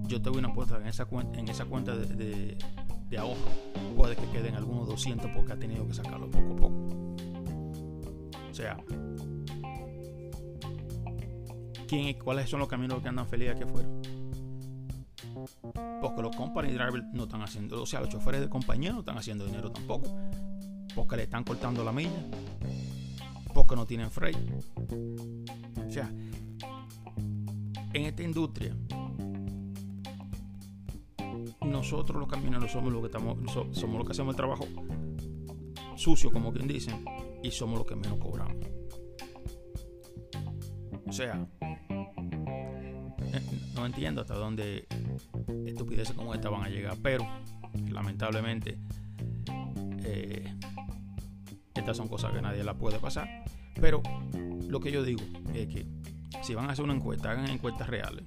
yo 0.07 0.21
te 0.21 0.29
voy 0.29 0.39
una 0.39 0.49
apuesta 0.49 0.77
en 0.77 0.87
esa 0.87 1.05
cuenta, 1.05 1.39
en 1.39 1.47
esa 1.47 1.65
cuenta 1.65 1.95
de, 1.95 2.57
de, 3.09 3.17
ahorro, 3.17 3.49
puede 3.95 4.15
que 4.15 4.27
queden 4.29 4.55
algunos 4.55 4.87
200 4.87 5.31
porque 5.31 5.53
ha 5.53 5.57
tenido 5.57 5.87
que 5.87 5.93
sacarlo 5.93 6.29
poco 6.29 6.53
a 6.53 6.55
poco. 6.55 6.87
O 8.49 8.53
sea, 8.53 8.77
¿quién, 11.87 12.17
¿cuáles 12.19 12.49
son 12.49 12.59
los 12.59 12.69
caminos 12.69 13.01
que 13.01 13.09
andan 13.09 13.27
felices 13.27 13.55
aquí 13.55 13.63
afuera? 13.63 13.89
Porque 16.01 16.21
los 16.21 16.35
company 16.35 16.69
drivers 16.69 17.05
no 17.13 17.23
están 17.23 17.41
haciendo, 17.41 17.81
o 17.81 17.85
sea, 17.85 17.99
los 17.99 18.09
choferes 18.09 18.41
de 18.41 18.49
compañía 18.49 18.91
no 18.91 18.99
están 18.99 19.17
haciendo 19.17 19.45
dinero 19.45 19.71
tampoco. 19.71 20.07
Porque 20.95 21.17
le 21.17 21.23
están 21.23 21.43
cortando 21.43 21.83
la 21.83 21.91
milla. 21.91 22.25
Porque 23.53 23.75
no 23.75 23.85
tienen 23.85 24.09
freight. 24.09 24.37
O 25.87 25.91
sea, 25.91 26.09
en 27.93 28.05
esta 28.05 28.23
industria 28.23 28.75
nosotros 31.65 32.19
los 32.19 32.29
camioneros 32.29 32.71
somos 32.71 32.91
los 32.91 33.01
que 33.01 33.07
estamos, 33.07 33.37
somos 33.51 33.97
los 33.97 34.05
que 34.05 34.11
hacemos 34.11 34.33
el 34.33 34.37
trabajo 34.37 34.65
sucio, 35.95 36.31
como 36.31 36.51
quien 36.53 36.67
dicen, 36.67 37.03
y 37.41 37.51
somos 37.51 37.79
los 37.79 37.87
que 37.87 37.95
menos 37.95 38.19
cobramos. 38.19 38.55
O 41.07 41.11
sea, 41.11 41.47
eh, 43.21 43.41
no 43.75 43.85
entiendo 43.85 44.21
hasta 44.21 44.35
dónde 44.35 44.87
estupideces 45.65 46.15
como 46.15 46.33
esta 46.33 46.49
van 46.49 46.63
a 46.63 46.69
llegar, 46.69 46.97
pero 47.01 47.25
lamentablemente 47.89 48.77
eh, 50.03 50.53
son 51.93 52.07
cosas 52.07 52.33
que 52.33 52.41
nadie 52.41 52.63
la 52.63 52.73
puede 52.73 52.99
pasar. 52.99 53.43
Pero 53.79 54.01
lo 54.67 54.79
que 54.79 54.91
yo 54.91 55.03
digo 55.03 55.21
es 55.53 55.67
que 55.67 55.85
si 56.41 56.55
van 56.55 56.69
a 56.69 56.73
hacer 56.73 56.83
una 56.83 56.93
encuesta, 56.93 57.31
hagan 57.31 57.49
encuestas 57.49 57.87
reales. 57.89 58.25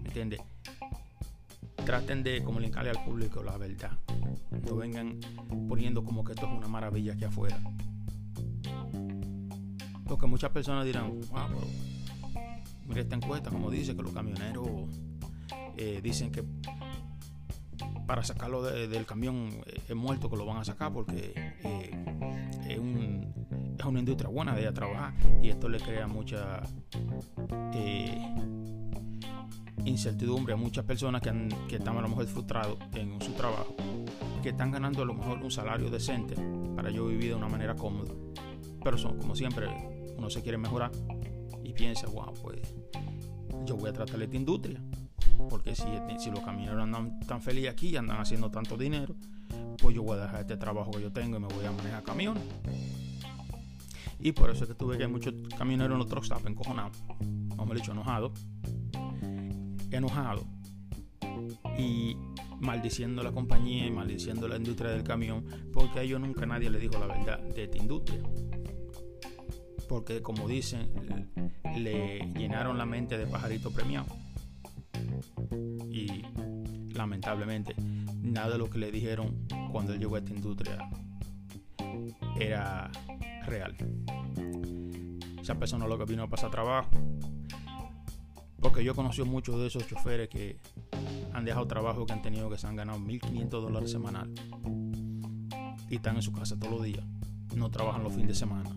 ¿Me 0.00 0.08
entiendes? 0.08 0.40
traten 1.84 2.22
de 2.22 2.42
comunicarle 2.42 2.90
al 2.90 3.04
público 3.04 3.42
la 3.42 3.56
verdad. 3.56 3.92
No 4.66 4.76
vengan 4.76 5.20
poniendo 5.68 6.02
como 6.04 6.24
que 6.24 6.32
esto 6.32 6.46
es 6.46 6.52
una 6.52 6.66
maravilla 6.66 7.12
aquí 7.12 7.24
afuera. 7.24 7.60
Porque 10.06 10.26
muchas 10.26 10.50
personas 10.50 10.84
dirán, 10.84 11.20
wow, 11.30 11.48
pero 11.48 11.66
mira 12.86 13.00
esta 13.00 13.16
encuesta, 13.16 13.50
como 13.50 13.70
dice 13.70 13.94
que 13.94 14.02
los 14.02 14.12
camioneros 14.12 14.68
eh, 15.76 16.00
dicen 16.02 16.30
que 16.30 16.44
para 18.06 18.22
sacarlo 18.22 18.62
del 18.62 19.06
camión 19.06 19.50
eh, 19.66 19.80
es 19.88 19.96
muerto 19.96 20.30
que 20.30 20.36
lo 20.36 20.44
van 20.44 20.58
a 20.58 20.64
sacar 20.64 20.92
porque 20.92 21.32
eh, 21.64 22.43
es, 23.84 23.88
una 23.90 23.98
industria 24.00 24.30
buena 24.30 24.54
de 24.54 24.70
trabajar 24.72 25.14
y 25.42 25.48
esto 25.48 25.68
le 25.68 25.78
crea 25.78 26.06
mucha 26.06 26.62
incertidumbre 29.84 30.54
a 30.54 30.56
muchas 30.56 30.84
personas 30.84 31.20
que, 31.20 31.30
que 31.68 31.76
están 31.76 31.96
a 31.96 32.00
lo 32.00 32.08
mejor 32.08 32.26
frustrados 32.26 32.78
en 32.94 33.20
su 33.20 33.32
trabajo, 33.32 33.74
que 34.42 34.50
están 34.50 34.70
ganando 34.70 35.02
a 35.02 35.04
lo 35.04 35.14
mejor 35.14 35.38
un 35.42 35.50
salario 35.50 35.90
decente 35.90 36.36
para 36.74 36.90
yo 36.90 37.06
vivir 37.06 37.30
de 37.30 37.34
una 37.34 37.48
manera 37.48 37.74
cómoda. 37.74 38.12
Pero 38.82 38.98
son, 38.98 39.18
como 39.18 39.34
siempre, 39.34 39.66
uno 40.16 40.30
se 40.30 40.42
quiere 40.42 40.58
mejorar 40.58 40.90
y 41.62 41.72
piensa, 41.72 42.06
wow, 42.08 42.32
pues 42.42 42.74
yo 43.64 43.76
voy 43.76 43.90
a 43.90 43.92
tratar 43.92 44.22
esta 44.22 44.36
industria. 44.36 44.80
Porque 45.50 45.74
si, 45.74 45.84
si 46.18 46.30
los 46.30 46.40
camioneros 46.40 46.82
andan 46.82 47.18
tan 47.20 47.42
felices 47.42 47.70
aquí 47.70 47.88
y 47.88 47.96
andan 47.96 48.20
haciendo 48.20 48.50
tanto 48.50 48.76
dinero, 48.76 49.14
pues 49.78 49.94
yo 49.94 50.02
voy 50.02 50.18
a 50.18 50.22
dejar 50.22 50.40
este 50.42 50.56
trabajo 50.56 50.92
que 50.92 51.02
yo 51.02 51.12
tengo 51.12 51.36
y 51.36 51.40
me 51.40 51.48
voy 51.48 51.64
a 51.64 51.72
manejar 51.72 52.02
camiones. 52.02 52.42
Y 54.24 54.32
por 54.32 54.48
eso 54.48 54.64
es 54.64 54.70
que 54.70 54.74
tuve 54.74 54.96
que 54.96 55.06
muchos 55.06 55.34
camioneros 55.58 55.92
en 56.00 56.08
los 56.08 56.24
stop 56.24 56.46
encojonados, 56.46 56.96
me 57.68 57.74
dicho 57.74 57.92
enojados, 57.92 58.32
enojado 59.90 60.46
y 61.76 62.16
maldiciendo 62.58 63.22
la 63.22 63.32
compañía 63.32 63.86
y 63.86 63.90
maldiciendo 63.90 64.48
la 64.48 64.56
industria 64.56 64.92
del 64.92 65.04
camión 65.04 65.44
porque 65.74 65.98
a 65.98 66.02
ellos 66.04 66.22
nunca 66.22 66.46
nadie 66.46 66.70
le 66.70 66.78
dijo 66.78 66.98
la 66.98 67.06
verdad 67.06 67.38
de 67.38 67.64
esta 67.64 67.76
industria. 67.76 68.22
Porque 69.90 70.22
como 70.22 70.48
dicen, 70.48 70.88
le 71.76 72.20
llenaron 72.34 72.78
la 72.78 72.86
mente 72.86 73.18
de 73.18 73.26
pajarito 73.26 73.72
premiado. 73.72 74.06
Y 75.90 76.22
lamentablemente 76.94 77.74
nada 78.22 78.52
de 78.52 78.58
lo 78.58 78.70
que 78.70 78.78
le 78.78 78.90
dijeron 78.90 79.46
cuando 79.70 79.92
él 79.92 79.98
llegó 79.98 80.16
a 80.16 80.20
esta 80.20 80.32
industria 80.32 80.78
era 82.40 82.90
real. 83.46 83.76
Esa 85.40 85.54
persona 85.56 85.86
lo 85.86 85.98
que 85.98 86.04
vino 86.04 86.22
a 86.22 86.28
pasar 86.28 86.50
trabajo, 86.50 86.90
porque 88.60 88.82
yo 88.82 88.92
he 88.92 88.94
conocido 88.94 89.26
muchos 89.26 89.58
de 89.60 89.66
esos 89.66 89.86
choferes 89.86 90.28
que 90.28 90.58
han 91.34 91.44
dejado 91.44 91.66
trabajo, 91.66 92.06
que 92.06 92.12
han 92.12 92.22
tenido 92.22 92.48
que 92.48 92.56
se 92.56 92.66
han 92.66 92.76
ganado 92.76 92.98
1.500 92.98 93.48
dólares 93.48 93.90
semanal. 93.90 94.32
Y 95.90 95.96
están 95.96 96.16
en 96.16 96.22
su 96.22 96.32
casa 96.32 96.58
todos 96.58 96.72
los 96.72 96.82
días. 96.82 97.04
No 97.54 97.70
trabajan 97.70 98.02
los 98.02 98.12
fines 98.14 98.28
de 98.28 98.34
semana. 98.34 98.70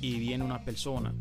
Y 0.00 0.18
viene 0.18 0.44
una 0.44 0.64
persona, 0.64 1.14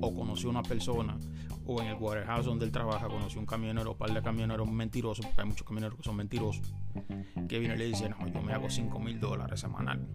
o 0.00 0.12
conoció 0.12 0.50
una 0.50 0.62
persona, 0.62 1.16
o 1.64 1.80
en 1.80 1.88
el 1.88 1.94
warehouse 1.94 2.46
donde 2.46 2.64
él 2.64 2.72
trabaja, 2.72 3.06
conoció 3.06 3.38
un 3.38 3.46
camionero, 3.46 3.92
un 3.92 3.98
par 3.98 4.12
de 4.12 4.22
camioneros 4.22 4.68
mentirosos, 4.68 5.24
porque 5.24 5.42
hay 5.42 5.46
muchos 5.46 5.66
camioneros 5.66 5.96
que 5.98 6.02
son 6.02 6.16
mentirosos, 6.16 6.74
que 7.48 7.58
viene 7.58 7.74
y 7.74 7.78
le 7.78 7.86
dice, 7.86 8.08
no, 8.08 8.26
yo 8.28 8.42
me 8.42 8.52
hago 8.52 8.68
5 8.70 8.98
mil 9.00 9.20
dólares 9.20 9.60
semanal. 9.60 10.06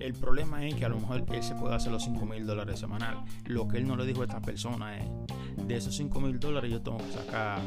El 0.00 0.14
problema 0.14 0.64
es 0.64 0.74
que 0.74 0.84
a 0.84 0.88
lo 0.88 0.98
mejor 1.00 1.24
él 1.32 1.42
se 1.42 1.54
puede 1.54 1.74
hacer 1.74 1.90
los 1.90 2.04
5 2.04 2.24
mil 2.24 2.46
dólares 2.46 2.78
semanal. 2.78 3.24
Lo 3.46 3.66
que 3.66 3.78
él 3.78 3.86
no 3.86 3.96
le 3.96 4.06
dijo 4.06 4.22
a 4.22 4.24
esta 4.24 4.40
persona 4.40 4.96
es, 4.96 5.06
de 5.66 5.76
esos 5.76 5.96
5 5.96 6.20
mil 6.20 6.38
dólares 6.38 6.70
yo 6.70 6.80
tengo 6.80 6.98
que 6.98 7.12
sacar 7.12 7.60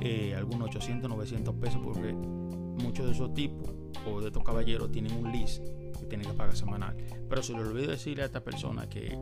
eh, 0.00 0.34
algunos 0.36 0.68
800, 0.68 1.08
900 1.08 1.54
pesos 1.54 1.80
porque 1.82 2.12
muchos 2.12 3.06
de 3.06 3.12
esos 3.12 3.32
tipos 3.32 3.70
o 4.06 4.20
de 4.20 4.26
estos 4.28 4.42
caballeros 4.42 4.90
tienen 4.90 5.12
un 5.12 5.30
lease 5.32 5.62
que 5.98 6.06
tienen 6.06 6.26
que 6.26 6.34
pagar 6.34 6.56
semanal. 6.56 6.96
Pero 7.28 7.42
se 7.42 7.52
le 7.52 7.60
olvidó 7.60 7.90
decirle 7.90 8.22
a 8.22 8.26
esta 8.26 8.42
persona 8.42 8.88
que 8.88 9.16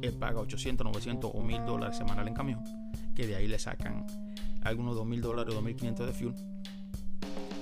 él 0.00 0.12
paga 0.14 0.40
800, 0.40 0.84
900 0.86 1.30
o 1.32 1.42
1000 1.42 1.64
dólares 1.64 1.96
semanal 1.96 2.26
en 2.26 2.34
camión, 2.34 2.62
que 3.14 3.26
de 3.26 3.36
ahí 3.36 3.46
le 3.46 3.58
sacan 3.58 4.06
algunos 4.64 4.94
2000 4.96 5.20
dólares 5.20 5.52
o 5.52 5.56
2500 5.56 6.06
de 6.06 6.12
fuel 6.12 6.34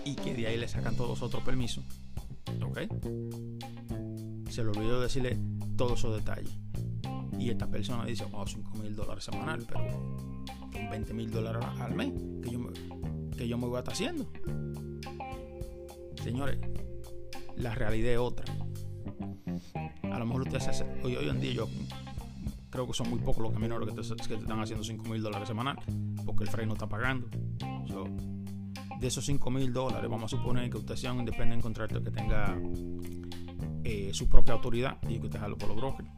y 0.04 0.14
que 0.14 0.34
de 0.34 0.46
ahí 0.46 0.56
le 0.56 0.68
sacan 0.68 0.96
todos 0.96 1.22
otros 1.22 1.42
permisos. 1.42 1.84
¿Ok? 2.62 2.80
se 4.50 4.64
le 4.64 4.70
olvidó 4.70 5.00
decirle 5.00 5.38
todos 5.76 6.00
esos 6.00 6.16
detalles. 6.16 6.50
Y 7.38 7.50
esta 7.50 7.66
persona 7.68 8.04
dice, 8.04 8.24
wow, 8.24 8.46
5 8.46 8.78
mil 8.78 8.94
dólares 8.94 9.24
semanal, 9.24 9.64
pero 9.66 9.80
con 10.72 10.90
20 10.90 11.14
mil 11.14 11.30
dólares 11.30 11.64
al 11.78 11.94
mes, 11.94 12.12
que 12.42 12.50
yo, 12.50 12.60
que 13.36 13.48
yo 13.48 13.56
me 13.56 13.66
voy 13.66 13.76
a 13.76 13.78
estar 13.78 13.94
haciendo. 13.94 14.30
Señores, 16.22 16.58
la 17.56 17.74
realidad 17.74 18.12
es 18.12 18.18
otra. 18.18 18.44
A 20.02 20.18
lo 20.18 20.26
mejor 20.26 20.42
ustedes 20.42 20.84
hoy, 21.02 21.16
hoy 21.16 21.28
en 21.28 21.40
día 21.40 21.52
yo 21.52 21.68
creo 22.70 22.86
que 22.86 22.92
son 22.94 23.10
muy 23.10 23.18
pocos 23.18 23.42
los 23.42 23.52
camioneros 23.52 23.88
que 23.88 23.94
te, 23.94 24.34
están 24.34 24.60
haciendo 24.60 24.84
5 24.84 25.04
mil 25.08 25.22
dólares 25.22 25.48
semanal 25.48 25.76
porque 26.24 26.44
el 26.44 26.50
freno 26.50 26.68
no 26.68 26.74
está 26.74 26.88
pagando. 26.88 27.28
de 29.00 29.06
esos 29.06 29.24
5 29.26 29.50
mil 29.50 29.72
dólares, 29.72 30.08
vamos 30.08 30.32
a 30.32 30.36
suponer 30.36 30.70
que 30.70 30.78
usted 30.78 30.96
sea 30.96 31.12
un 31.12 31.20
independiente 31.20 31.62
contrato 31.62 32.02
que 32.02 32.10
tenga 32.10 32.56
eh, 33.84 34.10
su 34.12 34.28
propia 34.28 34.54
autoridad 34.54 34.98
y 35.08 35.18
que 35.18 35.26
usted 35.26 35.40
jalo 35.40 35.58
por 35.58 35.68
los 35.68 35.76
brokers. 35.76 36.08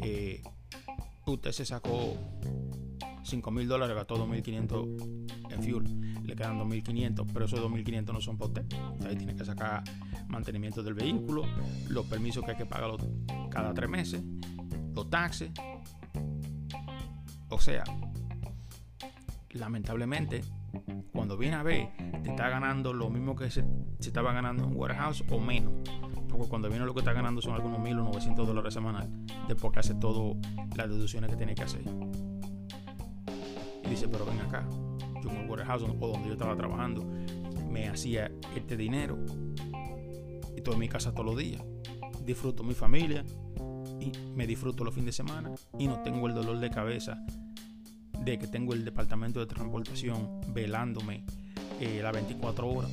Eh, 0.00 0.42
usted 1.26 1.52
se 1.52 1.64
sacó 1.64 2.16
5 3.24 3.50
mil 3.50 3.68
dólares, 3.68 3.94
gastó 3.94 4.16
2.500 4.16 5.52
en 5.52 5.62
fuel, 5.62 6.26
le 6.26 6.34
quedan 6.34 6.58
2.500, 6.58 7.26
pero 7.32 7.44
esos 7.44 7.60
2.500 7.60 8.12
no 8.12 8.20
son 8.20 8.38
para 8.38 8.48
usted. 8.48 8.66
Ahí 9.06 9.16
tiene 9.16 9.34
que 9.34 9.44
sacar 9.44 9.84
mantenimiento 10.28 10.82
del 10.82 10.94
vehículo, 10.94 11.44
los 11.88 12.06
permisos 12.06 12.44
que 12.44 12.52
hay 12.52 12.56
que 12.56 12.66
pagar 12.66 12.90
cada 13.50 13.74
tres 13.74 13.90
meses, 13.90 14.22
los 14.94 15.08
taxes. 15.10 15.50
O 17.48 17.58
sea, 17.58 17.84
lamentablemente, 19.50 20.42
cuando 21.12 21.36
viene 21.36 21.56
a 21.56 21.62
ver, 21.62 21.88
te 22.22 22.30
está 22.30 22.48
ganando 22.48 22.92
lo 22.92 23.10
mismo 23.10 23.36
que 23.36 23.50
se, 23.50 23.64
estaba 24.00 24.32
ganando 24.32 24.64
en 24.64 24.76
warehouse 24.76 25.24
o 25.30 25.38
menos. 25.38 25.72
Porque 26.28 26.48
cuando 26.48 26.68
viene 26.68 26.86
lo 26.86 26.94
que 26.94 27.00
está 27.00 27.12
ganando 27.12 27.42
son 27.42 27.54
algunos 27.54 27.78
mil 27.78 27.98
o 27.98 28.04
900 28.04 28.46
dólares 28.46 28.72
semanal, 28.72 29.10
después 29.48 29.72
que 29.72 29.80
hace 29.80 29.94
todas 29.94 30.36
las 30.76 30.88
deducciones 30.88 31.30
que 31.30 31.36
tiene 31.36 31.54
que 31.54 31.62
hacer. 31.62 31.82
Y 33.84 33.88
dice, 33.88 34.08
pero 34.08 34.24
ven 34.24 34.40
acá, 34.40 34.66
yo 35.22 35.30
en 35.30 35.36
el 35.36 35.50
warehouse 35.50 35.82
o 35.82 36.08
donde 36.08 36.28
yo 36.28 36.32
estaba 36.32 36.56
trabajando, 36.56 37.04
me 37.70 37.88
hacía 37.88 38.30
este 38.56 38.76
dinero 38.76 39.18
y 40.54 40.58
estoy 40.58 40.74
en 40.74 40.80
mi 40.80 40.88
casa 40.88 41.12
todos 41.12 41.26
los 41.26 41.36
días. 41.36 41.62
Disfruto 42.24 42.62
mi 42.62 42.74
familia 42.74 43.24
y 44.02 44.12
me 44.34 44.46
disfruto 44.46 44.84
los 44.84 44.94
fines 44.94 45.06
de 45.06 45.12
semana 45.12 45.50
y 45.78 45.86
no 45.86 46.02
tengo 46.02 46.26
el 46.26 46.34
dolor 46.34 46.58
de 46.58 46.70
cabeza 46.70 47.24
de 48.24 48.38
que 48.38 48.46
tengo 48.46 48.72
el 48.72 48.84
departamento 48.84 49.40
de 49.40 49.46
transportación 49.46 50.40
velándome 50.48 51.24
eh, 51.80 52.00
las 52.02 52.12
24 52.12 52.68
horas 52.68 52.90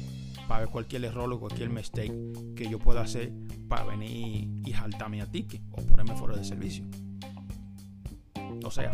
para 0.48 0.62
ver 0.62 0.70
cualquier 0.70 1.06
error 1.06 1.32
o 1.32 1.40
cualquier 1.40 1.70
mistake 1.70 2.14
que 2.56 2.70
yo 2.70 2.80
pueda 2.80 3.02
hacer 3.02 3.32
para 3.68 3.86
venir 3.86 4.50
y 4.66 4.74
saltarme 4.74 5.22
a 5.22 5.26
ticket 5.28 5.62
o 5.72 5.86
ponerme 5.86 6.16
fuera 6.16 6.36
de 6.36 6.44
servicio. 6.44 6.86
O 8.64 8.72
sea, 8.72 8.92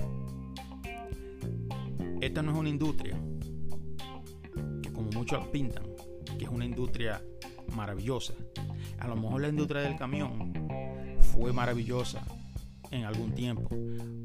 esta 2.21 2.41
no 2.41 2.51
es 2.51 2.57
una 2.57 2.69
industria 2.69 3.17
que 4.81 4.91
como 4.91 5.09
muchos 5.11 5.47
pintan, 5.47 5.85
que 6.37 6.45
es 6.45 6.51
una 6.51 6.65
industria 6.65 7.21
maravillosa. 7.73 8.33
A 8.99 9.07
lo 9.07 9.15
mejor 9.15 9.41
la 9.41 9.49
industria 9.49 9.81
del 9.81 9.95
camión 9.95 10.64
fue 11.39 11.53
maravillosa 11.53 12.21
en 12.91 13.03
algún 13.03 13.33
tiempo. 13.33 13.69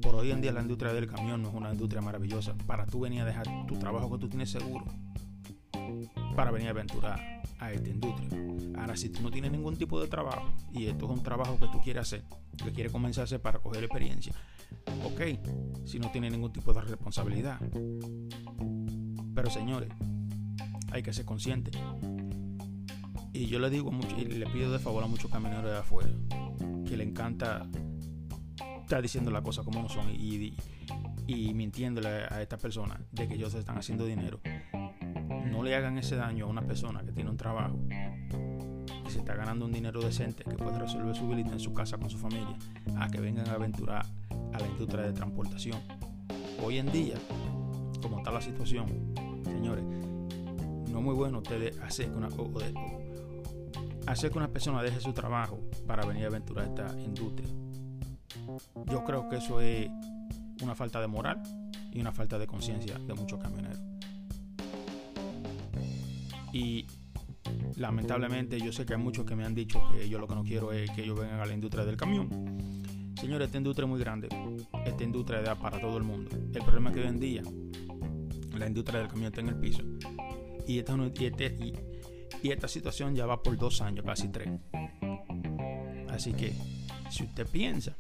Por 0.01 0.15
hoy 0.15 0.31
en 0.31 0.41
día 0.41 0.53
la 0.53 0.63
industria 0.63 0.93
del 0.93 1.07
camión 1.07 1.43
no 1.43 1.49
es 1.49 1.55
una 1.55 1.73
industria 1.73 2.01
maravillosa. 2.01 2.55
Para 2.67 2.87
tú 2.87 3.01
venir 3.01 3.23
a 3.23 3.25
dejar 3.25 3.47
tu 3.67 3.79
trabajo 3.79 4.11
que 4.13 4.19
tú 4.19 4.29
tienes 4.29 4.51
seguro 4.51 4.87
para 6.37 6.51
venir 6.51 6.69
a 6.69 6.71
aventurar 6.71 7.43
a 7.59 7.73
esta 7.73 7.89
industria. 7.89 8.29
Ahora, 8.79 8.97
si 8.97 9.11
tú 9.11 9.23
no 9.23 9.31
tienes 9.31 9.51
ningún 9.51 9.77
tipo 9.77 10.01
de 10.01 10.09
trabajo 10.09 10.51
y 10.73 10.87
esto 10.87 11.07
es 11.07 11.11
un 11.11 11.23
trabajo 11.23 11.59
que 11.59 11.67
tú 11.67 11.81
quieres 11.83 12.03
hacer, 12.03 12.25
que 12.57 12.73
quieres 12.73 12.93
comenzar 12.93 13.23
a 13.23 13.25
hacer 13.25 13.41
para 13.41 13.59
coger 13.59 13.85
experiencia, 13.85 14.33
ok, 15.05 15.21
si 15.85 15.99
no 15.99 16.11
tienes 16.11 16.33
ningún 16.33 16.53
tipo 16.53 16.73
de 16.73 16.81
responsabilidad. 16.81 17.61
Pero 19.35 19.51
señores, 19.51 19.91
hay 20.93 21.03
que 21.03 21.13
ser 21.13 21.25
consciente. 21.25 21.71
Y 23.41 23.47
yo 23.47 23.59
le 23.59 23.71
digo 23.71 23.91
mucho, 23.91 24.15
y 24.19 24.27
le 24.27 24.47
pido 24.49 24.71
de 24.71 24.79
favor 24.79 25.03
a 25.03 25.07
muchos 25.07 25.31
camioneros 25.31 25.71
de 25.71 25.79
afuera, 25.79 26.11
que 26.87 26.95
le 26.95 27.05
encanta 27.05 27.67
estar 28.83 29.01
diciendo 29.01 29.31
las 29.31 29.41
cosas 29.41 29.65
como 29.65 29.81
no 29.81 29.89
son 29.89 30.11
y, 30.11 30.55
mintiéndole 31.55 32.09
a 32.29 32.43
estas 32.43 32.61
personas 32.61 32.99
de 33.13 33.27
que 33.27 33.37
ellos 33.37 33.55
están 33.55 33.79
haciendo 33.79 34.05
dinero 34.05 34.41
no 35.51 35.63
le 35.63 35.75
hagan 35.75 35.97
ese 35.97 36.17
daño 36.17 36.45
a 36.45 36.49
una 36.49 36.61
persona 36.61 37.03
que 37.03 37.13
tiene 37.13 37.31
un 37.31 37.39
trabajo, 37.39 37.79
que 37.89 39.11
se 39.11 39.21
está 39.21 39.35
ganando 39.35 39.65
un 39.65 39.73
dinero 39.73 40.03
decente, 40.03 40.45
que 40.45 40.57
puede 40.57 40.79
resolver 40.79 41.17
su 41.17 41.27
vida 41.27 41.51
en 41.51 41.61
su 41.61 41.73
casa 41.73 41.97
con 41.97 42.11
su 42.11 42.19
familia, 42.19 42.59
a 42.99 43.09
que 43.09 43.21
vengan 43.21 43.49
a 43.49 43.55
aventurar 43.55 44.05
a 44.53 44.59
la 44.59 44.67
industria 44.67 45.05
de 45.05 45.13
transportación. 45.15 45.81
Hoy 46.63 46.77
en 46.77 46.93
día, 46.93 47.15
como 48.03 48.19
está 48.19 48.33
la 48.33 48.43
situación, 48.43 49.15
señores, 49.45 49.85
no 49.85 50.99
es 50.99 51.05
muy 51.05 51.15
bueno 51.15 51.39
ustedes 51.39 51.79
hacer 51.79 52.11
una, 52.11 52.29
hacer 54.13 54.31
que 54.31 54.39
una 54.39 54.49
persona 54.49 54.83
deje 54.83 55.01
su 55.01 55.13
trabajo 55.13 55.61
para 55.87 56.05
venir 56.05 56.25
a 56.25 56.29
aventurar 56.29 56.67
esta 56.67 56.99
industria. 57.01 57.49
Yo 58.87 59.05
creo 59.05 59.29
que 59.29 59.37
eso 59.37 59.61
es 59.61 59.89
una 60.63 60.75
falta 60.75 61.01
de 61.01 61.07
moral 61.07 61.41
y 61.93 62.01
una 62.01 62.13
falta 62.13 62.39
de 62.39 62.47
conciencia 62.47 62.99
de 62.99 63.15
muchos 63.15 63.41
camioneros. 63.41 63.81
Y 66.53 66.87
lamentablemente 67.77 68.61
yo 68.61 68.73
sé 68.73 68.85
que 68.85 68.95
hay 68.95 69.01
muchos 69.01 69.25
que 69.25 69.37
me 69.37 69.45
han 69.45 69.55
dicho 69.55 69.81
que 69.93 70.09
yo 70.09 70.19
lo 70.19 70.27
que 70.27 70.35
no 70.35 70.43
quiero 70.43 70.73
es 70.73 70.91
que 70.91 71.03
ellos 71.03 71.19
vengan 71.19 71.41
a 71.41 71.47
la 71.47 71.55
industria 71.55 71.85
del 71.85 71.97
camión. 71.97 72.29
Señores, 73.21 73.47
esta 73.47 73.59
industria 73.59 73.85
es 73.85 73.91
muy 73.91 74.01
grande. 74.01 74.29
Esta 74.85 75.05
industria 75.05 75.43
da 75.43 75.55
para 75.55 75.81
todo 75.81 75.97
el 75.97 76.05
mundo. 76.05 76.31
El 76.33 76.63
problema 76.63 76.91
es 76.91 76.97
que 76.97 77.03
hoy 77.03 77.09
en 77.09 77.21
día 77.21 77.43
la 78.59 78.67
industria 78.67 79.01
del 79.01 79.09
camión 79.09 79.29
está 79.29 79.41
en 79.41 79.49
el 79.49 79.57
piso. 79.57 79.83
Y 80.67 80.79
esta, 80.79 80.97
este, 81.05 81.47
y, 81.61 81.75
esta 82.49 82.69
situación 82.69 83.15
ya 83.15 83.27
va 83.27 83.43
por 83.43 83.57
dos 83.57 83.83
años, 83.83 84.05
casi 84.05 84.29
tres. 84.29 84.49
Así 86.09 86.33
que 86.33 86.55
si 87.11 87.25
usted 87.25 87.47
piensa 87.47 87.97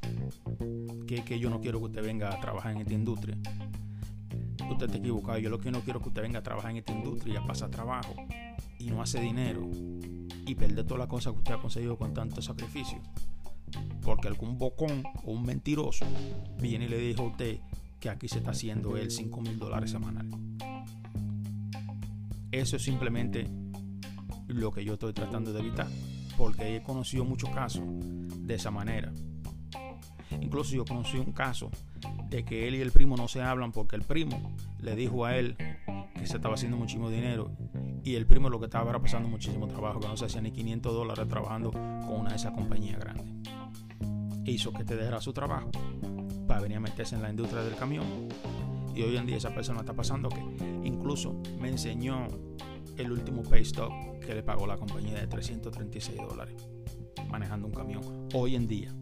que, 1.06 1.24
que 1.24 1.38
yo 1.38 1.50
no 1.50 1.60
quiero 1.60 1.78
que 1.78 1.86
usted 1.86 2.02
venga 2.02 2.34
a 2.34 2.40
trabajar 2.40 2.72
en 2.72 2.78
esta 2.78 2.94
industria, 2.94 3.36
usted 4.72 4.86
está 4.86 4.98
equivocado. 4.98 5.38
Yo 5.38 5.50
lo 5.50 5.58
que 5.58 5.70
no 5.70 5.80
quiero 5.80 5.98
es 5.98 6.02
que 6.04 6.08
usted 6.08 6.22
venga 6.22 6.38
a 6.38 6.42
trabajar 6.42 6.70
en 6.70 6.78
esta 6.78 6.92
industria 6.92 7.34
y 7.34 7.36
a 7.36 7.46
pasar 7.46 7.70
trabajo 7.70 8.14
y 8.78 8.86
no 8.86 9.02
hace 9.02 9.20
dinero 9.20 9.68
y 10.46 10.54
perder 10.54 10.86
toda 10.86 11.00
la 11.00 11.08
cosa 11.08 11.30
que 11.32 11.38
usted 11.38 11.54
ha 11.54 11.60
conseguido 11.60 11.96
con 11.96 12.14
tanto 12.14 12.40
sacrificio. 12.40 12.98
Porque 14.02 14.28
algún 14.28 14.58
bocón 14.58 15.04
o 15.24 15.32
un 15.32 15.42
mentiroso 15.44 16.06
viene 16.58 16.86
y 16.86 16.88
le 16.88 16.98
dijo 16.98 17.22
a 17.22 17.26
usted 17.26 17.60
que 18.00 18.08
aquí 18.08 18.28
se 18.28 18.38
está 18.38 18.52
haciendo 18.52 18.96
el 18.96 19.10
5 19.10 19.40
mil 19.42 19.58
dólares 19.58 19.90
semanal. 19.90 20.26
Eso 22.50 22.76
es 22.76 22.82
simplemente 22.82 23.46
lo 24.50 24.72
que 24.72 24.84
yo 24.84 24.94
estoy 24.94 25.12
tratando 25.12 25.52
de 25.52 25.60
evitar. 25.60 25.88
Porque 26.36 26.76
he 26.76 26.82
conocido 26.82 27.24
muchos 27.24 27.50
casos 27.50 27.84
de 27.86 28.54
esa 28.54 28.70
manera. 28.70 29.12
Incluso 30.40 30.74
yo 30.74 30.84
conocí 30.84 31.18
un 31.18 31.32
caso 31.32 31.70
de 32.28 32.44
que 32.44 32.68
él 32.68 32.76
y 32.76 32.80
el 32.80 32.92
primo 32.92 33.16
no 33.16 33.28
se 33.28 33.42
hablan 33.42 33.72
porque 33.72 33.96
el 33.96 34.02
primo 34.02 34.54
le 34.80 34.94
dijo 34.94 35.24
a 35.24 35.36
él 35.36 35.56
que 36.14 36.26
se 36.26 36.36
estaba 36.36 36.54
haciendo 36.54 36.76
muchísimo 36.76 37.10
dinero 37.10 37.50
y 38.04 38.14
el 38.14 38.26
primo 38.26 38.48
lo 38.48 38.58
que 38.58 38.66
estaba 38.66 38.90
era 38.90 39.00
pasando 39.00 39.28
muchísimo 39.28 39.66
trabajo, 39.68 40.00
que 40.00 40.08
no 40.08 40.16
se 40.16 40.24
hacía 40.24 40.40
ni 40.40 40.52
500 40.52 40.92
dólares 40.92 41.28
trabajando 41.28 41.70
con 41.70 42.20
una 42.20 42.30
de 42.30 42.36
esas 42.36 42.52
compañías 42.52 42.98
grandes. 42.98 43.26
Hizo 44.44 44.72
que 44.72 44.84
te 44.84 44.96
dejara 44.96 45.20
su 45.20 45.32
trabajo 45.32 45.70
para 46.46 46.60
venir 46.60 46.78
a 46.78 46.80
meterse 46.80 47.14
en 47.14 47.22
la 47.22 47.30
industria 47.30 47.62
del 47.62 47.76
camión. 47.76 48.06
Y 48.94 49.02
hoy 49.02 49.16
en 49.16 49.26
día 49.26 49.36
esa 49.36 49.54
persona 49.54 49.80
está 49.80 49.92
pasando 49.92 50.28
que 50.28 50.40
incluso 50.84 51.40
me 51.60 51.68
enseñó 51.68 52.26
el 53.00 53.12
último 53.12 53.42
pay 53.42 53.62
stop 53.62 53.92
que 54.20 54.34
le 54.34 54.42
pagó 54.42 54.66
la 54.66 54.76
compañía 54.76 55.18
de 55.18 55.26
336 55.26 56.16
dólares 56.18 56.54
manejando 57.30 57.68
un 57.68 57.72
camión. 57.72 58.28
Hoy 58.34 58.56
en 58.56 58.66
día, 58.66 58.94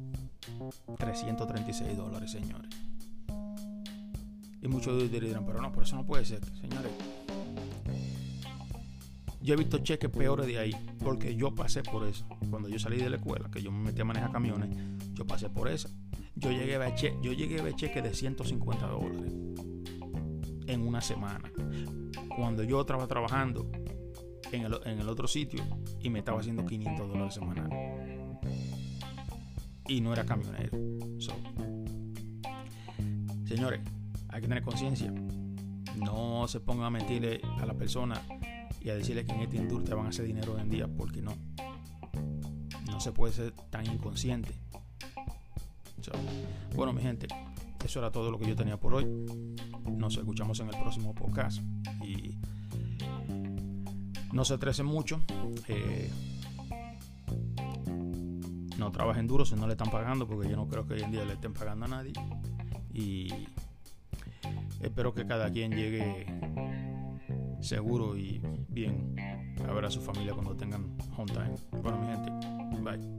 336 0.98 1.96
dólares, 1.96 2.30
señores. 2.30 2.70
Y 4.60 4.68
muchos 4.68 4.96
de 4.98 5.04
ustedes 5.04 5.28
dirán, 5.28 5.46
pero 5.46 5.60
no, 5.60 5.72
por 5.72 5.84
eso 5.84 5.96
no 5.96 6.04
puede 6.04 6.24
ser, 6.24 6.44
señores. 6.60 6.92
Yo 9.40 9.54
he 9.54 9.56
visto 9.56 9.78
cheques 9.78 10.10
peores 10.10 10.46
de 10.46 10.58
ahí, 10.58 10.72
porque 10.98 11.34
yo 11.34 11.54
pasé 11.54 11.82
por 11.82 12.06
eso. 12.06 12.26
Cuando 12.50 12.68
yo 12.68 12.78
salí 12.78 12.98
de 12.98 13.08
la 13.08 13.16
escuela, 13.16 13.50
que 13.50 13.62
yo 13.62 13.70
me 13.70 13.84
metí 13.84 14.00
a 14.00 14.04
manejar 14.04 14.32
camiones, 14.32 14.68
yo 15.14 15.26
pasé 15.26 15.48
por 15.48 15.68
eso. 15.68 15.88
Yo 16.34 16.50
llegué 16.50 16.74
a 16.74 16.78
ver, 16.78 16.94
yo 16.96 17.32
llegué 17.32 17.60
a 17.60 17.62
ver 17.62 17.74
cheques 17.74 18.02
de 18.02 18.14
150 18.14 18.86
dólares 18.86 19.32
en 20.66 20.86
una 20.86 21.00
semana. 21.00 21.50
Cuando 22.36 22.62
yo 22.62 22.80
estaba 22.80 23.06
trabajando 23.06 23.70
en 24.52 24.64
el, 24.64 25.08
otro 25.08 25.28
sitio 25.28 25.62
y 26.00 26.10
me 26.10 26.20
estaba 26.20 26.40
haciendo 26.40 26.64
500 26.64 27.08
dólares 27.08 27.34
semanal. 27.34 27.70
Y 29.86 30.00
no 30.00 30.12
era 30.12 30.24
camionero. 30.24 30.76
señores, 33.46 33.80
hay 34.28 34.40
que 34.40 34.48
tener 34.48 34.62
conciencia. 34.62 35.12
No 35.96 36.46
se 36.46 36.60
pongan 36.60 36.86
a 36.86 36.90
mentirle 36.90 37.40
a 37.58 37.66
la 37.66 37.74
persona 37.74 38.20
y 38.80 38.90
a 38.90 38.94
decirle 38.94 39.24
que 39.24 39.32
en 39.32 39.40
esta 39.40 39.56
industria 39.56 39.96
van 39.96 40.06
a 40.06 40.08
hacer 40.10 40.26
dinero 40.26 40.54
hoy 40.54 40.60
en 40.60 40.70
día, 40.70 40.86
porque 40.86 41.22
no. 41.22 41.34
No 42.86 43.00
se 43.00 43.12
puede 43.12 43.32
ser 43.32 43.52
tan 43.70 43.86
inconsciente. 43.86 44.54
bueno, 46.74 46.92
mi 46.92 47.02
gente, 47.02 47.26
eso 47.84 47.98
era 47.98 48.10
todo 48.10 48.30
lo 48.30 48.38
que 48.38 48.46
yo 48.46 48.56
tenía 48.56 48.78
por 48.78 48.94
hoy. 48.94 49.06
Nos 49.90 50.16
escuchamos 50.16 50.60
en 50.60 50.68
el 50.68 50.80
próximo 50.80 51.14
podcast. 51.14 51.62
No 54.32 54.44
se 54.44 54.54
estresen 54.54 54.86
mucho. 54.86 55.20
Eh, 55.68 56.10
no 58.78 58.92
trabajen 58.92 59.26
duro 59.26 59.44
si 59.44 59.54
no 59.54 59.66
le 59.66 59.72
están 59.72 59.90
pagando, 59.90 60.26
porque 60.26 60.48
yo 60.48 60.56
no 60.56 60.68
creo 60.68 60.86
que 60.86 60.94
hoy 60.94 61.02
en 61.02 61.10
día 61.10 61.24
le 61.24 61.34
estén 61.34 61.52
pagando 61.52 61.86
a 61.86 61.88
nadie. 61.88 62.12
Y 62.92 63.28
espero 64.80 65.14
que 65.14 65.26
cada 65.26 65.50
quien 65.50 65.72
llegue 65.72 66.26
seguro 67.60 68.16
y 68.16 68.40
bien 68.68 69.16
a 69.66 69.72
ver 69.72 69.84
a 69.84 69.90
su 69.90 70.00
familia 70.00 70.32
cuando 70.32 70.56
tengan 70.56 70.96
home 71.16 71.32
time. 71.32 71.54
Bueno, 71.82 71.98
mi 71.98 72.06
gente, 72.06 72.30
bye. 72.82 73.17